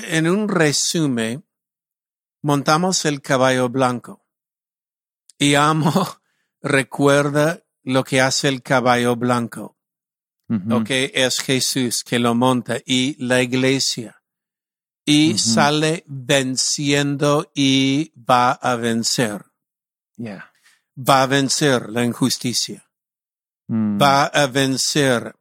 en 0.08 0.28
un 0.30 0.48
resumen, 0.48 1.46
montamos 2.42 3.04
el 3.06 3.22
caballo 3.22 3.68
blanco. 3.70 4.26
Y 5.38 5.56
amo, 5.56 5.92
recuerda 6.62 7.64
lo 7.84 8.04
que 8.04 8.22
hace 8.22 8.48
el 8.48 8.62
caballo 8.62 9.16
blanco. 9.18 9.78
ujú. 10.48 10.76
Ok, 10.78 10.90
es 10.90 11.40
Jesús 11.40 12.04
que 12.04 12.18
lo 12.20 12.34
monta 12.36 12.78
y 12.86 13.16
la 13.24 13.42
iglesia. 13.42 14.24
Y 15.06 15.38
sale 15.38 16.04
venciendo 16.08 17.52
y 17.56 18.14
va 18.16 18.52
a 18.52 18.76
vencer. 18.76 19.44
Yeah. 20.18 20.52
Va 21.00 21.22
a 21.22 21.28
vencer 21.28 21.90
la 21.90 22.04
injusticia. 22.04 22.86
Mm, 23.68 24.02
va 24.02 24.26
a 24.26 24.48
vencer 24.48 25.36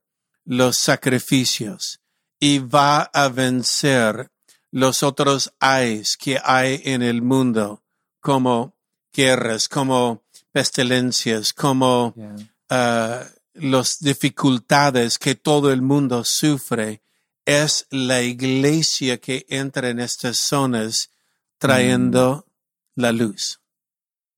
los 0.45 0.79
sacrificios 0.79 2.01
y 2.39 2.59
va 2.59 3.03
a 3.03 3.29
vencer 3.29 4.31
los 4.71 5.03
otros 5.03 5.53
ayes 5.59 6.17
que 6.17 6.39
hay 6.45 6.83
en 6.85 7.03
el 7.03 7.23
mundo, 7.23 7.83
como 8.21 8.75
guerras, 9.13 9.69
como 9.69 10.23
pestilencias, 10.53 11.53
como 11.53 12.15
yeah. 12.15 12.37
ah, 12.71 13.25
las 13.55 13.99
dificultades 14.01 15.19
que 15.19 15.35
todo 15.35 15.73
el 15.73 15.83
mundo 15.83 16.23
sufre. 16.25 17.03
Es 17.45 17.87
la 17.91 18.21
iglesia 18.21 19.19
que 19.19 19.47
entra 19.49 19.89
en 19.89 20.01
estas 20.01 20.37
zonas 20.39 21.11
trayendo 21.57 22.47
la 22.95 23.11
luz. 23.11 23.59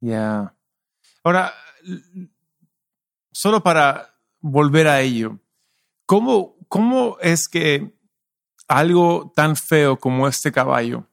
Yeah. 0.00 0.54
Ahora, 1.22 1.52
solo 3.32 3.62
para 3.62 4.14
volver 4.40 4.88
a 4.88 5.00
ello, 5.00 5.38
¿cómo, 6.06 6.56
cómo 6.68 7.18
es 7.20 7.48
que 7.48 7.92
algo 8.68 9.32
tan 9.34 9.56
feo 9.56 9.98
como 9.98 10.28
este 10.28 10.52
caballo, 10.52 11.06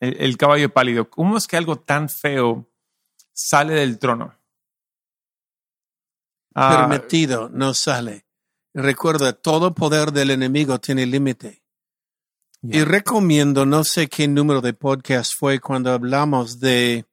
el, 0.00 0.16
el 0.18 0.36
caballo 0.36 0.72
pálido, 0.72 1.08
cómo 1.08 1.36
es 1.36 1.46
que 1.46 1.56
algo 1.56 1.78
tan 1.78 2.08
feo 2.08 2.68
sale 3.32 3.74
del 3.74 3.98
trono? 3.98 4.34
Ah, 6.54 6.88
permitido 6.88 7.50
no 7.50 7.74
sale. 7.74 8.24
Recuerda, 8.72 9.34
todo 9.34 9.74
poder 9.74 10.10
del 10.10 10.30
enemigo 10.30 10.80
tiene 10.80 11.04
límite. 11.04 11.62
Y 12.62 12.82
recomiendo, 12.82 13.66
no 13.66 13.84
sé 13.84 14.08
qué 14.08 14.26
número 14.26 14.60
de 14.60 14.72
podcast 14.72 15.32
fue 15.38 15.60
cuando 15.60 15.92
hablamos 15.92 16.58
de 16.58 17.04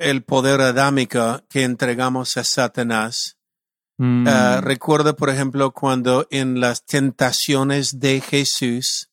el 0.00 0.24
poder 0.24 0.62
adámico 0.62 1.42
que 1.48 1.62
entregamos 1.62 2.36
a 2.36 2.44
Satanás. 2.44 3.36
Mm. 3.98 4.26
Ah, 4.26 4.60
recuerda, 4.62 5.14
por 5.14 5.28
ejemplo, 5.28 5.72
cuando 5.72 6.26
en 6.30 6.58
las 6.58 6.84
tentaciones 6.86 8.00
de 8.00 8.22
Jesús, 8.22 9.10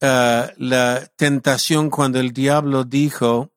ah, 0.00 0.50
la 0.56 1.06
tentación 1.16 1.90
cuando 1.90 2.18
el 2.18 2.32
diablo 2.32 2.84
dijo, 2.84 3.52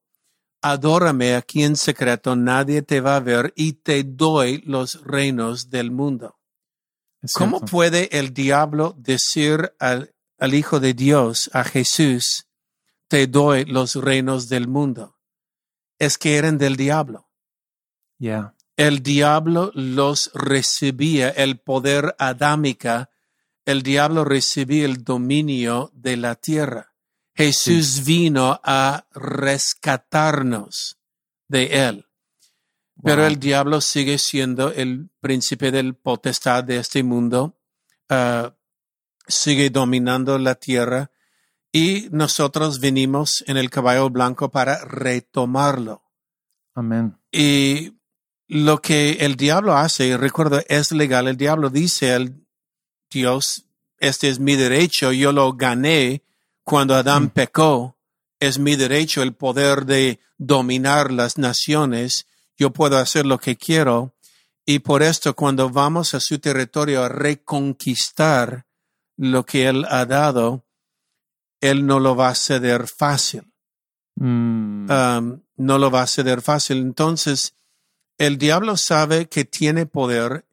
adórame 0.61 1.35
aquí 1.35 1.63
en 1.63 1.77
secreto, 1.77 2.35
nadie 2.35 2.81
te 2.81 2.99
va 2.99 3.15
a 3.15 3.21
ver 3.21 3.53
y 3.55 3.73
te 3.73 4.03
doy 4.03 4.61
los 4.65 5.01
reinos 5.05 5.69
del 5.69 5.91
mundo. 5.91 6.37
¿Cómo 7.33 7.61
puede 7.61 8.19
el 8.19 8.33
diablo 8.33 8.95
decir 8.97 9.73
al, 9.79 10.13
al 10.37 10.53
Hijo 10.53 10.79
de 10.79 10.93
Dios, 10.93 11.49
a 11.53 11.63
Jesús, 11.63 12.47
te 13.07 13.27
doy 13.27 13.63
los 13.65 13.95
reinos 13.95 14.49
del 14.49 14.67
mundo? 14.67 15.14
Es 15.99 16.17
que 16.17 16.37
eran 16.37 16.57
del 16.57 16.75
diablo. 16.75 17.29
Yeah. 18.17 18.55
El 18.77 19.03
diablo 19.03 19.71
los 19.73 20.31
recibía, 20.33 21.29
el 21.29 21.59
poder 21.59 22.15
adámica, 22.19 23.09
el 23.65 23.83
diablo 23.83 24.25
recibía 24.25 24.85
el 24.85 25.03
dominio 25.03 25.91
de 25.93 26.17
la 26.17 26.35
tierra. 26.35 26.93
Jesús 27.33 28.03
vino 28.05 28.59
a 28.63 29.07
rescatarnos 29.13 30.97
de 31.47 31.87
él. 31.87 32.05
Pero 33.03 33.25
el 33.25 33.39
diablo 33.39 33.81
sigue 33.81 34.17
siendo 34.17 34.71
el 34.71 35.09
príncipe 35.19 35.71
del 35.71 35.95
potestad 35.95 36.63
de 36.63 36.77
este 36.77 37.03
mundo, 37.03 37.59
ah, 38.09 38.55
sigue 39.27 39.69
dominando 39.69 40.37
la 40.39 40.55
tierra 40.55 41.11
y 41.75 42.07
nosotros 42.11 42.79
venimos 42.79 43.43
en 43.47 43.57
el 43.57 43.69
caballo 43.69 44.09
blanco 44.09 44.49
para 44.49 44.85
retomarlo. 44.85 46.03
Amén. 46.73 47.17
Y 47.33 47.95
lo 48.47 48.81
que 48.81 49.17
el 49.19 49.35
diablo 49.35 49.75
hace, 49.75 50.15
recuerdo, 50.15 50.61
es 50.69 50.93
legal. 50.93 51.27
El 51.27 51.35
diablo 51.35 51.69
dice 51.69 52.13
al 52.13 52.45
Dios, 53.11 53.65
este 53.97 54.29
es 54.29 54.39
mi 54.39 54.55
derecho, 54.55 55.11
yo 55.11 55.33
lo 55.33 55.51
gané 55.51 56.23
cuando 56.63 56.95
Adán 56.95 57.23
Mm. 57.23 57.29
pecó, 57.31 57.97
es 58.39 58.57
mi 58.57 58.77
derecho 58.77 59.21
el 59.21 59.33
poder 59.33 59.85
de 59.85 60.21
dominar 60.37 61.11
las 61.11 61.37
naciones, 61.37 62.25
yo 62.57 62.71
puedo 62.71 62.97
hacer 62.97 63.25
lo 63.25 63.37
que 63.37 63.57
quiero. 63.57 64.15
Y 64.65 64.79
por 64.79 65.03
esto, 65.03 65.35
cuando 65.35 65.69
vamos 65.69 66.13
a 66.13 66.21
su 66.21 66.39
territorio 66.39 67.03
a 67.03 67.09
reconquistar 67.09 68.65
lo 69.17 69.45
que 69.45 69.67
él 69.67 69.85
ha 69.89 70.05
dado, 70.05 70.65
él 71.61 71.85
no 71.85 71.99
lo 71.99 72.15
va 72.15 72.29
a 72.29 72.35
ceder 72.35 72.87
fácil 72.87 73.51
Mm. 74.17 74.89
um, 74.89 75.41
no 75.57 75.77
lo 75.77 75.91
va 75.91 76.03
a 76.03 76.07
ceder 76.07 76.41
fácil. 76.41 76.77
Entonces, 76.77 77.53
el 78.17 78.37
diablo 78.37 78.77
sabe 78.77 79.27
que 79.27 79.43
tiene 79.43 79.85
poder, 79.85 80.45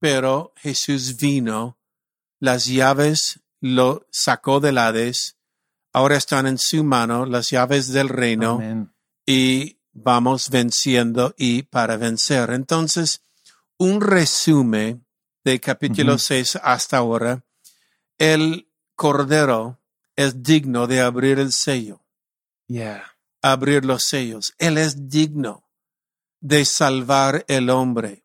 pero 0.00 0.52
Jesús 0.56 1.16
vino, 1.16 1.78
las 2.40 2.66
llaves 2.66 3.40
lo 3.60 4.06
sacó 4.10 4.58
del 4.58 4.78
Hades, 4.78 5.36
ahora 5.92 6.16
están 6.16 6.48
en 6.48 6.58
su 6.58 6.82
mano, 6.82 7.26
las 7.26 7.50
llaves 7.50 7.92
del 7.92 8.08
reino, 8.08 8.54
Amén. 8.56 8.92
y 9.24 9.78
vamos 9.92 10.50
venciendo 10.50 11.32
y 11.38 11.62
para 11.62 11.96
vencer. 11.96 12.50
Entonces, 12.50 13.22
un 13.78 14.00
resumen 14.00 15.06
de 15.44 15.60
capítulo 15.60 16.14
Ujú. 16.14 16.18
6 16.22 16.56
hasta 16.62 16.96
ahora, 16.96 17.44
el 18.18 18.68
Cordero 18.96 19.78
es 20.16 20.42
digno 20.42 20.86
de 20.86 21.00
abrir 21.00 21.38
el 21.38 21.52
sello 21.52 22.02
Yeah. 22.68 23.04
abrir 23.42 23.84
los 23.84 24.02
sellos. 24.02 24.54
Él 24.58 24.76
es 24.76 25.08
digno 25.08 25.68
de 26.40 26.64
salvar 26.64 27.44
el 27.48 27.70
hombre. 27.70 28.24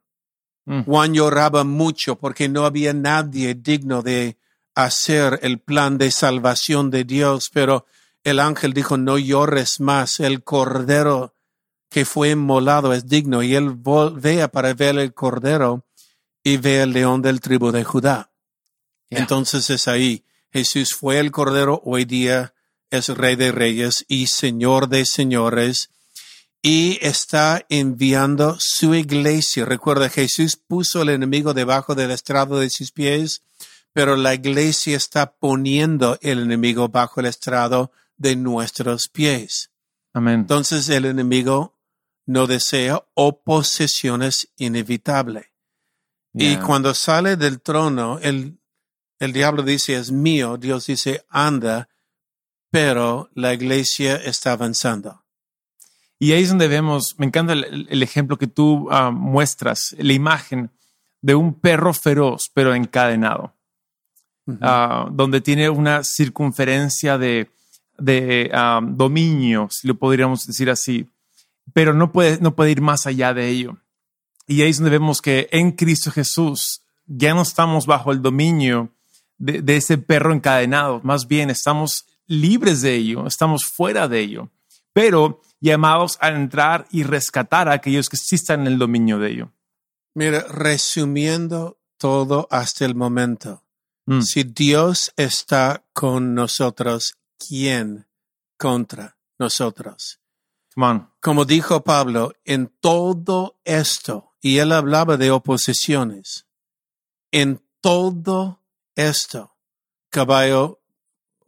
Mm. 0.66 0.82
Juan 0.84 1.14
lloraba 1.14 1.64
mucho 1.64 2.18
porque 2.18 2.50
no 2.50 2.66
había 2.66 2.94
nadie 2.94 3.54
digno 3.54 4.02
de 4.02 4.38
hacer 4.74 5.40
el 5.44 5.60
plan 5.60 5.98
de 5.98 6.12
salvación 6.12 6.90
de 6.90 7.04
Dios, 7.04 7.50
pero 7.54 7.86
el 8.24 8.40
ángel 8.40 8.74
dijo, 8.74 8.98
no 8.98 9.18
llores 9.18 9.80
más, 9.80 10.20
el 10.20 10.44
cordero 10.44 11.36
que 11.90 12.06
fue 12.06 12.32
inmolado 12.32 12.94
es 12.94 13.08
digno, 13.08 13.44
y 13.44 13.54
él 13.54 13.72
volvía 13.72 14.48
para 14.48 14.74
ver 14.74 14.98
el 14.98 15.14
cordero 15.14 15.86
y 16.44 16.58
ve 16.58 16.82
el 16.82 16.94
león 16.94 17.22
del 17.22 17.42
tribu 17.42 17.72
de 17.72 17.84
Judá. 17.84 18.32
Yeah. 19.10 19.20
Entonces 19.20 19.70
es 19.70 19.88
ahí, 19.88 20.24
Jesús 20.52 20.94
fue 20.94 21.20
el 21.20 21.32
cordero, 21.32 21.82
hoy 21.86 22.06
día 22.06 22.54
es 22.90 23.08
rey 23.10 23.36
de 23.36 23.52
reyes 23.52 24.06
y 24.08 24.28
señor 24.28 24.90
de 24.90 25.06
señores 25.06 25.90
y 26.62 27.00
está 27.02 27.66
enviando 27.70 28.58
su 28.60 28.94
iglesia. 28.94 29.66
Recuerda, 29.66 30.10
Jesús 30.10 30.58
puso 30.58 31.02
al 31.02 31.10
enemigo 31.10 31.54
debajo 31.54 31.96
del 31.96 32.12
estrado 32.12 32.60
de 32.60 32.70
sus 32.70 32.92
pies, 32.92 33.42
pero 33.94 34.16
la 34.16 34.34
iglesia 34.34 34.96
está 34.96 35.34
poniendo 35.34 36.20
el 36.22 36.40
enemigo 36.40 36.90
bajo 36.90 37.20
el 37.20 37.26
estrado 37.26 37.92
de 38.18 38.36
nuestros 38.36 39.08
pies. 39.08 39.72
Amén. 40.14 40.42
Entonces 40.42 40.88
el 40.90 41.06
enemigo 41.06 41.78
no 42.26 42.46
desea 42.46 43.04
oposición 43.16 44.22
es 44.22 44.50
inevitable. 44.58 45.52
Y 46.34 46.56
cuando 46.58 46.94
sale 46.94 47.36
del 47.36 47.60
trono, 47.60 48.18
el, 48.20 48.61
el 49.22 49.34
diablo 49.34 49.62
dice 49.62 49.96
es 49.96 50.12
mío, 50.12 50.58
Dios 50.58 50.88
dice 50.88 51.24
anda, 51.30 51.88
pero 52.72 53.30
la 53.36 53.54
iglesia 53.54 54.16
está 54.16 54.54
avanzando. 54.54 55.22
Y 56.18 56.32
ahí 56.32 56.42
es 56.42 56.50
donde 56.50 56.68
vemos, 56.68 57.14
me 57.20 57.28
encanta 57.28 57.54
el, 57.54 57.88
el 57.88 58.02
ejemplo 58.02 58.40
que 58.40 58.48
tú 58.48 58.88
ah, 58.90 59.12
muestras, 59.12 59.96
la 60.00 60.14
imagen 60.14 60.72
de 61.22 61.36
un 61.36 61.54
perro 61.54 61.94
feroz, 61.94 62.50
pero 62.52 62.74
encadenado, 62.74 63.54
ah, 64.60 65.08
donde 65.12 65.40
tiene 65.40 65.70
una 65.70 66.04
circunferencia 66.04 67.20
de, 67.20 67.52
de 68.00 68.50
ah, 68.52 68.82
dominio, 68.84 69.68
si 69.70 69.88
lo 69.88 70.00
podríamos 70.00 70.48
decir 70.48 70.72
así, 70.72 71.08
pero 71.74 71.94
no 71.94 72.12
puede, 72.12 72.40
no 72.40 72.56
puede 72.56 72.72
ir 72.72 72.82
más 72.82 73.06
allá 73.06 73.36
de 73.36 73.50
ello. 73.50 73.78
Y 74.48 74.64
ahí 74.64 74.72
es 74.72 74.78
donde 74.78 74.90
vemos 74.90 75.22
que 75.22 75.48
en 75.52 75.74
Cristo 75.74 76.10
Jesús 76.10 76.82
ya 77.06 77.36
no 77.36 77.44
estamos 77.44 77.86
bajo 77.86 78.12
el 78.12 78.24
dominio 78.24 78.90
de, 79.42 79.62
de 79.62 79.76
ese 79.78 79.98
perro 79.98 80.34
encadenado, 80.34 81.02
más 81.04 81.28
bien 81.28 81.50
estamos 81.50 82.06
libres 82.28 82.82
de 82.82 82.96
ello, 82.96 83.28
estamos 83.28 83.66
fuera 83.66 84.08
de 84.08 84.20
ello, 84.20 84.50
pero 84.94 85.42
llamados 85.60 86.18
a 86.22 86.30
entrar 86.30 86.88
y 86.92 87.04
rescatar 87.04 87.68
a 87.68 87.74
aquellos 87.74 88.08
que 88.10 88.18
sí 88.18 88.36
están 88.36 88.62
en 88.62 88.68
el 88.68 88.80
dominio 88.80 89.20
de 89.20 89.32
ello. 89.32 89.52
Mira, 90.16 90.42
resumiendo 90.50 91.80
todo 91.98 92.48
hasta 92.52 92.86
el 92.86 92.96
momento, 92.96 93.64
Mm. 94.06 94.22
si 94.22 94.44
Dios 94.44 95.14
está 95.16 95.86
con 95.94 96.34
nosotros, 96.34 97.14
¿quién 97.38 98.08
contra 98.58 99.18
nosotros? 99.38 100.20
Come 100.74 100.88
on. 100.88 101.10
Como 101.22 101.46
dijo 101.46 101.84
Pablo, 101.84 102.34
en 102.44 102.68
todo 102.80 103.60
esto, 103.64 104.34
y 104.42 104.58
él 104.58 104.72
hablaba 104.72 105.18
de 105.18 105.32
oposiciones, 105.32 106.48
en 107.32 107.62
todo 107.80 108.61
esto, 108.96 109.56
caballo 110.10 110.82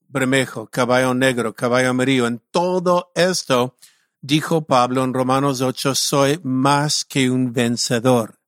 bermejo, 0.08 0.68
caballo 0.68 1.14
negro, 1.14 1.54
caballo 1.54 1.90
amarillo, 1.90 2.28
en 2.28 2.40
todo 2.52 3.12
esto, 3.16 3.76
dijo 4.22 4.66
Pablo 4.66 5.04
en 5.04 5.14
Romanos 5.14 5.62
8, 5.62 5.94
soy 5.96 6.40
más 6.44 7.04
que 7.04 7.30
un 7.30 7.52
vencedor. 7.52 8.40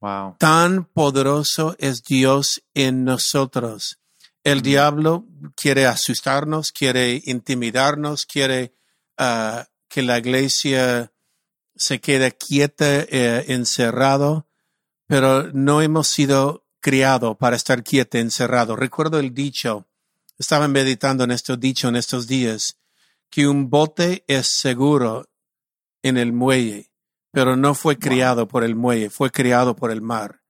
Wow. 0.00 0.36
Tan 0.38 0.84
poderoso 0.84 1.76
es 1.78 2.02
Dios 2.02 2.62
en 2.74 3.04
nosotros. 3.04 3.98
El 4.44 4.62
diablo 4.62 5.26
quiere 5.54 5.86
asustarnos, 5.86 6.72
quiere 6.72 7.20
intimidarnos, 7.24 8.26
quiere 8.26 8.74
ah, 9.16 9.66
que 9.88 10.02
la 10.02 10.18
iglesia 10.18 11.12
se 11.76 12.00
quede 12.00 12.32
quieta, 12.32 12.86
eh, 12.86 13.44
encerrado, 13.48 14.46
pero 15.06 15.52
no 15.52 15.82
hemos 15.82 16.08
sido 16.08 16.64
criados 16.82 17.36
para 17.38 17.56
estar 17.56 17.82
quieta, 17.82 18.18
encerrado. 18.18 18.76
Recuerdo 18.76 19.18
el 19.18 19.32
dicho, 19.32 19.86
estaba 20.38 20.68
meditando 20.68 21.24
en 21.24 21.30
este 21.30 21.56
dicho 21.56 21.88
en 21.88 21.96
estos 21.96 22.26
días, 22.26 22.76
que 23.30 23.48
un 23.48 23.70
bote 23.70 24.24
es 24.26 24.48
seguro 24.60 25.30
en 26.02 26.18
el 26.18 26.32
muelle, 26.34 26.90
pero 27.30 27.56
no 27.56 27.74
fue 27.74 27.98
criado 27.98 28.46
por 28.46 28.64
el 28.64 28.74
muelle, 28.74 29.08
fue 29.08 29.30
criado 29.30 29.74
por 29.74 29.90
el 29.90 30.02
mar. 30.02 30.42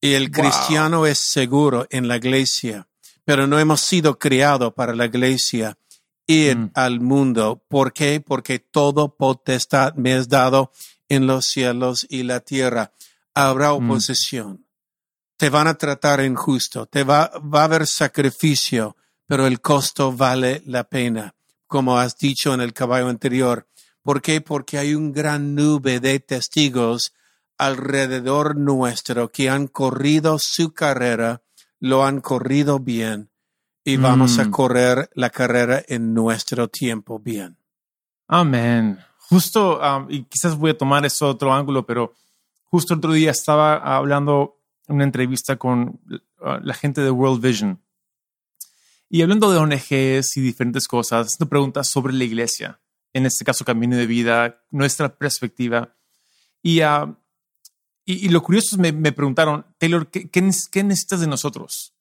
Y 0.00 0.12
el 0.14 0.30
Wow. 0.30 0.32
cristiano 0.32 1.06
es 1.06 1.18
seguro 1.18 1.86
en 1.90 2.06
la 2.06 2.16
iglesia, 2.18 2.86
pero 3.24 3.46
no 3.46 3.58
hemos 3.58 3.80
sido 3.80 4.18
criados 4.18 4.72
para 4.74 4.94
la 4.94 5.06
iglesia 5.06 5.76
ir 6.26 6.56
Mm. 6.56 6.70
al 6.74 7.00
mundo. 7.00 7.64
¿Por 7.68 7.92
qué? 7.92 8.20
Porque 8.24 8.60
todo 8.60 9.16
potestad 9.16 9.94
me 9.94 10.16
es 10.16 10.28
dado 10.28 10.70
en 11.08 11.26
los 11.26 11.46
cielos 11.46 12.06
y 12.08 12.22
la 12.22 12.40
tierra. 12.40 12.92
Habrá 13.34 13.72
Mm. 13.72 13.78
Te 15.40 15.48
van 15.48 15.68
a 15.68 15.74
tratar 15.74 16.22
injusto, 16.22 16.84
te 16.84 17.02
va, 17.02 17.30
va 17.40 17.62
a 17.62 17.64
haber 17.64 17.86
sacrificio, 17.86 18.94
pero 19.26 19.46
el 19.46 19.62
costo 19.62 20.12
vale 20.12 20.62
la 20.66 20.84
pena. 20.84 21.34
Como 21.66 21.98
has 21.98 22.18
dicho 22.18 22.52
en 22.52 22.60
el 22.60 22.74
caballo 22.74 23.08
anterior, 23.08 23.66
¿Por 24.02 24.22
qué? 24.22 24.40
Porque 24.40 24.78
hay 24.78 24.94
un 24.94 25.12
gran 25.12 25.54
nube 25.54 26.00
de 26.00 26.20
testigos 26.20 27.12
alrededor 27.58 28.56
nuestro 28.56 29.28
que 29.28 29.50
han 29.50 29.66
corrido 29.66 30.38
su 30.40 30.72
carrera, 30.72 31.42
lo 31.78 32.04
han 32.04 32.20
corrido 32.22 32.78
bien 32.78 33.30
y 33.84 33.98
vamos 33.98 34.38
a 34.38 34.44
Mm. 34.44 34.50
correr 34.50 35.10
la 35.14 35.28
carrera 35.28 35.82
en 35.86 36.14
nuestro 36.14 36.68
tiempo 36.68 37.18
bien. 37.18 37.58
Amén. 38.26 38.98
Justo, 39.18 39.78
um, 39.78 40.06
y 40.08 40.24
quizás 40.24 40.56
voy 40.56 40.70
a 40.70 40.78
tomar 40.78 41.04
eso 41.04 41.28
otro 41.28 41.52
ángulo, 41.52 41.84
pero 41.84 42.14
justo 42.64 42.94
otro 42.94 43.12
día 43.12 43.30
estaba 43.32 43.76
hablando 43.76 44.59
una 44.90 45.04
entrevista 45.04 45.56
con 45.56 46.00
uh, 46.40 46.58
la 46.62 46.74
gente 46.74 47.00
de 47.00 47.10
World 47.10 47.42
Vision 47.42 47.80
y 49.12 49.22
hablando 49.22 49.50
de 49.50 49.58
ONGs 49.58 50.36
y 50.36 50.40
diferentes 50.40 50.86
cosas, 50.86 51.26
haciendo 51.26 51.50
preguntas 51.50 51.88
sobre 51.88 52.12
la 52.12 52.22
iglesia, 52.22 52.80
en 53.12 53.26
este 53.26 53.44
caso 53.44 53.64
Camino 53.64 53.96
de 53.96 54.06
Vida, 54.06 54.62
nuestra 54.70 55.16
perspectiva. 55.16 55.96
Y, 56.62 56.80
uh, 56.82 57.16
y, 58.04 58.28
lo 58.28 58.40
curioso 58.40 58.76
es 58.76 58.78
me, 58.78 58.92
me 58.92 59.10
preguntaron, 59.10 59.66
Taylor, 59.78 60.08
¿qué, 60.08 60.30
qué, 60.30 60.48
qué 60.70 60.84
necesitas 60.84 61.20
de 61.20 61.26
nosotros? 61.26 61.92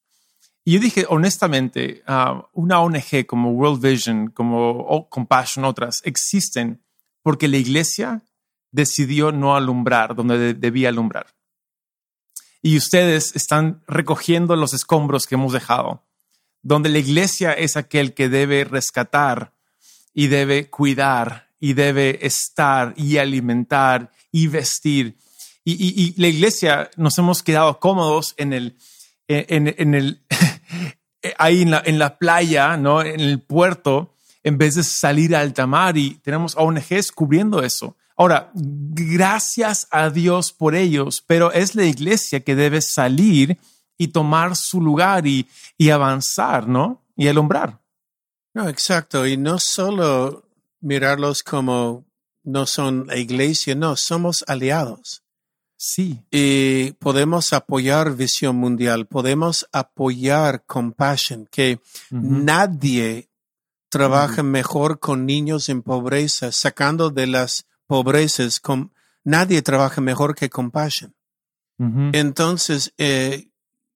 Y 0.64 0.74
yo 0.74 0.80
dije, 0.80 1.08
honestamente, 1.10 2.04
uh, 2.08 2.44
una 2.54 2.80
ONG 2.80 3.26
como 3.26 3.54
World 3.54 3.82
Vision, 3.82 4.30
como 4.30 5.10
Compassion, 5.10 5.66
otras, 5.66 6.02
existen 6.04 6.84
porque 7.24 7.48
la 7.48 7.58
iglesia 7.58 8.22
decidió 8.72 9.32
no 9.32 9.56
alumbrar 9.56 10.14
donde 10.14 10.38
de 10.38 10.54
debía 10.54 10.90
alumbrar. 10.90 11.26
Y 12.62 12.78
ustedes 12.78 13.36
están 13.36 13.84
recogiendo 13.88 14.56
los 14.56 14.74
escombros 14.74 15.26
que 15.26 15.36
hemos 15.36 15.54
dejado, 15.54 16.04
donde 16.62 16.90
la 16.90 17.00
iglesia 17.00 17.54
es 17.54 17.78
aquel 17.78 18.14
que 18.14 18.28
debe 18.28 18.66
rescatar 18.66 19.54
y 20.14 20.28
debe 20.28 20.70
cuidar 20.70 21.50
y 21.60 21.74
debe 21.74 22.26
estar 22.26 22.94
y 22.98 23.18
alimentar 23.18 24.12
y 24.32 24.48
vestir. 24.48 25.18
Y, 25.64 26.20
la 26.20 26.28
iglesia 26.28 26.90
nos 26.98 27.18
hemos 27.18 27.44
quedado 27.44 27.80
cómodos 27.80 28.34
en 28.38 28.54
el, 28.54 28.78
en, 29.28 29.94
el, 29.94 30.26
ahí 31.38 31.62
en 31.62 32.00
la 32.00 32.18
playa, 32.18 32.76
¿no? 32.76 33.02
En 33.02 33.20
el 33.20 33.42
puerto, 33.42 34.16
en 34.44 34.58
vez 34.58 34.76
de 34.76 34.84
salir 34.84 35.36
a 35.36 35.42
alta 35.42 35.68
mar 35.68 35.96
y 35.98 36.16
tenemos 36.16 36.56
ONGs 36.58 37.12
cubriendo 37.12 37.62
eso. 37.64 37.96
Ahora, 38.20 38.52
gracias 38.54 39.88
a 39.92 40.10
Dios 40.10 40.52
por 40.52 40.76
ellos, 40.76 41.24
pero 41.26 41.54
es 41.54 41.74
la 41.74 41.86
iglesia 41.86 42.42
que 42.42 42.54
debe 42.54 42.82
salir 42.82 43.58
y 43.98 44.10
tomar 44.10 44.58
su 44.58 44.82
lugar 44.82 45.26
y, 45.26 45.48
y 45.78 45.90
avanzar, 45.90 46.68
¿no? 46.68 47.02
Y 47.16 47.30
alumbrar. 47.30 47.80
No, 48.54 48.68
exacto. 48.68 49.26
Y 49.26 49.38
no 49.38 49.58
solo 49.58 50.44
mirarlos 50.82 51.44
como 51.44 52.06
no 52.44 52.66
son 52.66 53.08
la 53.08 53.16
iglesia, 53.16 53.74
no, 53.74 53.96
somos 53.96 54.44
aliados. 54.48 55.24
Sí. 55.78 56.20
Y 56.30 56.92
podemos 57.00 57.54
apoyar 57.54 58.18
Visión 58.18 58.58
Mundial, 58.58 59.08
podemos 59.08 59.66
apoyar 59.72 60.66
Compassion, 60.66 61.48
que 61.50 61.80
uh 62.12 62.18
-huh. 62.18 62.44
nadie 62.44 63.30
trabaja 63.90 64.42
uh 64.42 64.46
-huh. 64.46 64.50
mejor 64.50 65.00
con 65.00 65.26
niños 65.26 65.70
en 65.70 65.84
pobreza, 65.84 66.52
sacando 66.52 67.12
de 67.12 67.28
las 67.28 67.66
pobrezas, 67.90 68.60
con, 68.60 68.94
nadie 69.24 69.64
trabaja 69.64 70.00
mejor 70.00 70.36
que 70.36 70.48
Compassion. 70.48 71.16
Uh 71.80 71.86
-huh. 71.86 72.10
Entonces, 72.14 72.94
eh, 73.00 73.50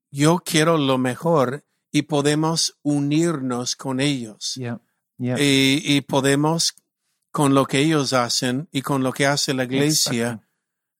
yo 0.09 0.39
quiero 0.43 0.79
lo 0.79 0.97
mejor 0.97 1.63
y 1.91 2.01
podemos 2.01 2.75
unirnos 2.81 3.75
con 3.75 3.99
ellos. 3.99 4.53
Yeah. 4.55 4.81
Yeah. 5.19 5.39
Y, 5.39 5.83
y, 5.85 6.01
podemos, 6.01 6.73
con 7.31 7.53
lo 7.53 7.67
que 7.67 7.81
ellos 7.81 8.13
hacen 8.13 8.67
y 8.71 8.81
con 8.81 9.03
lo 9.03 9.11
que 9.11 9.27
hace 9.27 9.53
la 9.53 9.65
iglesia, 9.65 10.41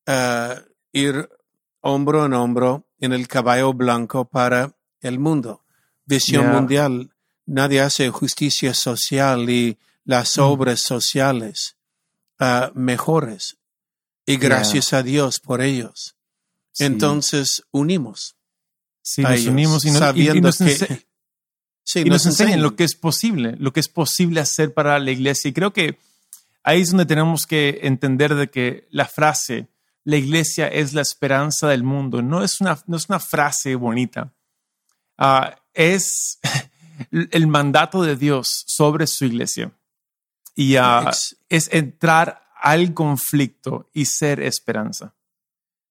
uh, 0.07 0.61
ir 0.91 1.27
hombro 1.81 2.25
en 2.27 2.33
hombro 2.33 2.85
en 2.99 3.11
el 3.11 3.27
caballo 3.27 3.73
blanco 3.73 4.25
para 4.25 4.75
el 5.01 5.17
mundo. 5.17 5.63
Visión 6.05 6.43
Yeah. 6.43 6.53
mundial. 6.53 7.09
Nadie 7.47 7.81
hace 7.81 8.11
justicia 8.11 8.75
social 8.75 9.49
y 9.49 9.79
las 10.05 10.37
obras 10.37 10.79
sociales 10.81 11.75
uh, 12.43 12.71
mejores. 12.79 13.57
Y 14.25 14.37
gracias 14.37 14.93
a 14.93 15.03
Dios 15.03 15.39
por 15.39 15.61
ellos. 15.61 16.15
Sí. 16.71 16.85
Entonces 16.85 17.63
unimos. 17.71 18.35
Sí, 19.01 19.21
nos 19.21 19.31
ellos, 19.31 19.47
unimos 19.47 19.85
y 19.85 19.91
nos, 19.91 19.95
y- 19.95 19.97
y 19.97 19.99
sabiendo 19.99 20.47
nos 20.47 20.57
que 20.57 21.03
sí, 21.83 21.99
y 21.99 22.05
nos 22.05 22.25
enseñan 22.25 22.51
enseñan. 22.53 22.61
lo 22.61 22.75
que 22.75 22.83
es 22.85 22.95
posible, 22.95 23.55
lo 23.59 23.73
que 23.73 23.81
es 23.81 23.89
posible 23.89 24.39
hacer 24.39 24.73
para 24.73 24.97
la 24.99 25.11
iglesia. 25.11 25.49
Y 25.49 25.53
creo 25.53 25.73
que 25.73 25.97
ahí 26.63 26.81
es 26.81 26.91
donde 26.91 27.05
tenemos 27.05 27.45
que 27.45 27.79
entender 27.83 28.35
de 28.35 28.49
que 28.49 28.87
la 28.91 29.05
frase, 29.05 29.67
la 30.05 30.15
iglesia 30.15 30.67
es 30.67 30.93
la 30.93 31.01
esperanza 31.01 31.67
del 31.67 31.83
mundo, 31.83 32.21
no 32.21 32.43
es 32.43 32.61
una, 32.61 32.81
no 32.87 32.95
es 32.97 33.09
una 33.09 33.19
frase 33.19 33.75
bonita. 33.75 34.33
Ah, 35.17 35.55
es 35.73 36.39
el 37.11 37.47
mandato 37.47 38.01
de 38.03 38.15
Dios 38.15 38.63
sobre 38.67 39.05
su 39.07 39.25
iglesia. 39.25 39.71
Y 40.55 40.75
es 41.49 41.69
entrar 41.71 42.43
al 42.61 42.93
conflicto 42.93 43.89
y 43.93 44.05
ser 44.05 44.39
esperanza. 44.41 45.13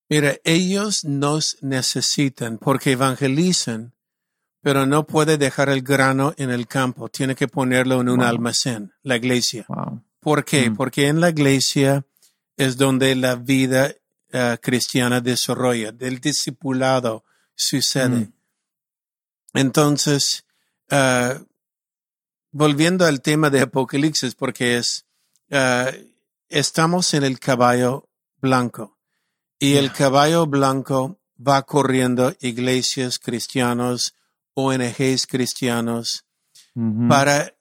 Mira, 0.09 0.37
ellos 0.45 1.05
nos 1.05 1.57
necesitan 1.63 2.59
porque 2.59 2.93
evangelizan, 2.93 3.95
pero 4.61 4.87
no 4.87 5.07
puede 5.07 5.39
dejar 5.39 5.69
el 5.69 5.83
grano 5.83 6.35
en 6.37 6.51
el 6.51 6.67
campo, 6.67 7.09
tiene 7.09 7.35
que 7.35 7.49
ponerlo 7.49 8.01
en 8.01 8.09
un 8.09 8.19
Wow. 8.19 8.27
almacén, 8.29 8.93
la 9.03 9.17
iglesia. 9.17 9.65
Wow. 9.69 10.03
¿Por 10.21 10.45
qué? 10.45 10.71
Mm. 10.71 10.77
Porque 10.77 11.09
en 11.09 11.21
la 11.21 11.31
iglesia 11.31 12.05
es 12.57 12.77
donde 12.77 13.15
la 13.17 13.35
vida 13.35 13.93
eh, 14.35 14.57
cristiana 14.63 15.21
desarrolla, 15.21 15.93
del 15.93 16.21
discipulado 16.21 17.25
sucede. 17.55 18.09
Mm. 18.09 18.33
Entonces, 19.55 20.45
eh, 20.91 21.39
volviendo 22.53 23.05
al 23.07 23.21
tema 23.21 23.51
de 23.51 23.63
Apocalipsis, 23.63 24.35
porque 24.35 24.77
es, 24.77 25.07
eh, 25.51 26.13
estamos 26.49 27.15
en 27.15 27.25
el 27.25 27.39
caballo 27.41 28.09
blanco 28.41 28.99
y 29.59 29.75
el 29.75 29.93
caballo 29.93 30.47
blanco 30.47 31.19
va 31.37 31.63
corriendo 31.63 32.35
iglesias 32.41 33.19
cristianos, 33.19 34.15
ONGs 34.55 35.27
cristianos, 35.27 36.25
para 37.09 37.55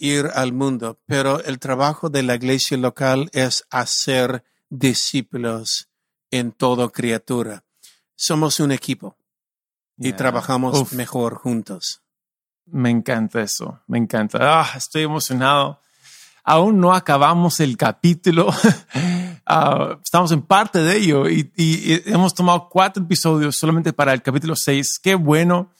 ir 0.00 0.26
al 0.34 0.52
mundo, 0.52 1.00
pero 1.06 1.42
el 1.44 1.60
trabajo 1.60 2.10
de 2.10 2.24
la 2.24 2.34
iglesia 2.34 2.76
local 2.76 3.30
es 3.32 3.64
hacer 3.70 4.42
discípulos 4.70 5.88
en 6.32 6.50
toda 6.52 6.88
criatura. 6.88 7.64
Somos 8.16 8.58
un 8.58 8.72
equipo 8.72 9.16
y 9.98 10.08
Yeah. 10.08 10.16
trabajamos 10.16 10.80
Uf. 10.80 10.92
mejor 10.94 11.36
juntos. 11.36 12.02
Me 12.66 12.90
encanta 12.90 13.40
eso, 13.42 13.80
me 13.86 13.98
encanta. 13.98 14.38
Ah, 14.40 14.68
estoy 14.76 15.02
emocionado. 15.02 15.80
Aún 16.42 16.80
no 16.80 16.92
acabamos 16.94 17.60
el 17.60 17.76
capítulo. 17.76 18.48
Ah, 19.48 19.96
estamos 20.02 20.32
en 20.32 20.42
parte 20.42 20.80
de 20.80 20.96
ello 20.96 21.28
y, 21.28 21.52
hemos 22.06 22.34
tomado 22.34 22.68
cuatro 22.68 23.00
episodios 23.04 23.56
solamente 23.56 23.92
para 23.92 24.12
el 24.12 24.20
capítulo 24.20 24.56
6. 24.56 24.98
Qué 25.00 25.14
bueno. 25.14 25.70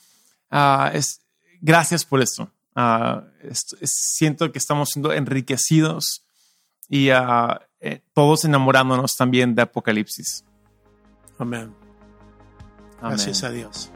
Ah, 0.49 0.89
es, 0.93 1.19
gracias 1.59 2.05
por 2.05 2.21
esto. 2.21 2.49
Ah, 2.75 3.23
es- 3.43 3.75
es- 3.81 3.91
siento 4.15 4.53
que 4.53 4.57
estamos 4.57 4.91
siendo 4.91 5.11
enriquecidos 5.11 6.23
y 6.87 7.09
eh, 7.09 8.01
todos 8.13 8.45
enamorándonos 8.45 9.17
también 9.17 9.53
de 9.53 9.63
Apocalipsis. 9.63 10.45
Amén. 11.37 11.73
Amén. 13.01 13.17
Gracias 13.17 13.43
a 13.43 13.49
Dios. 13.49 13.91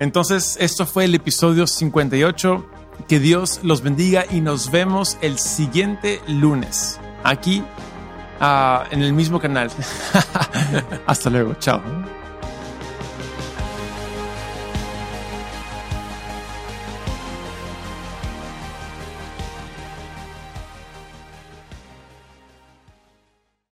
Entonces, 0.00 0.56
esto 0.60 0.86
fue 0.86 1.04
el 1.04 1.14
episodio 1.14 1.66
58. 1.66 2.66
Que 3.08 3.18
Dios 3.20 3.60
los 3.62 3.82
bendiga 3.82 4.24
y 4.30 4.40
nos 4.40 4.70
vemos 4.70 5.16
el 5.22 5.38
siguiente 5.38 6.20
lunes 6.26 7.00
aquí 7.22 7.64
ah, 8.40 8.84
en 8.90 9.02
el 9.02 9.12
mismo 9.12 9.40
canal. 9.40 9.70
Hasta 11.06 11.30
luego. 11.30 11.54
Chao. 11.54 11.80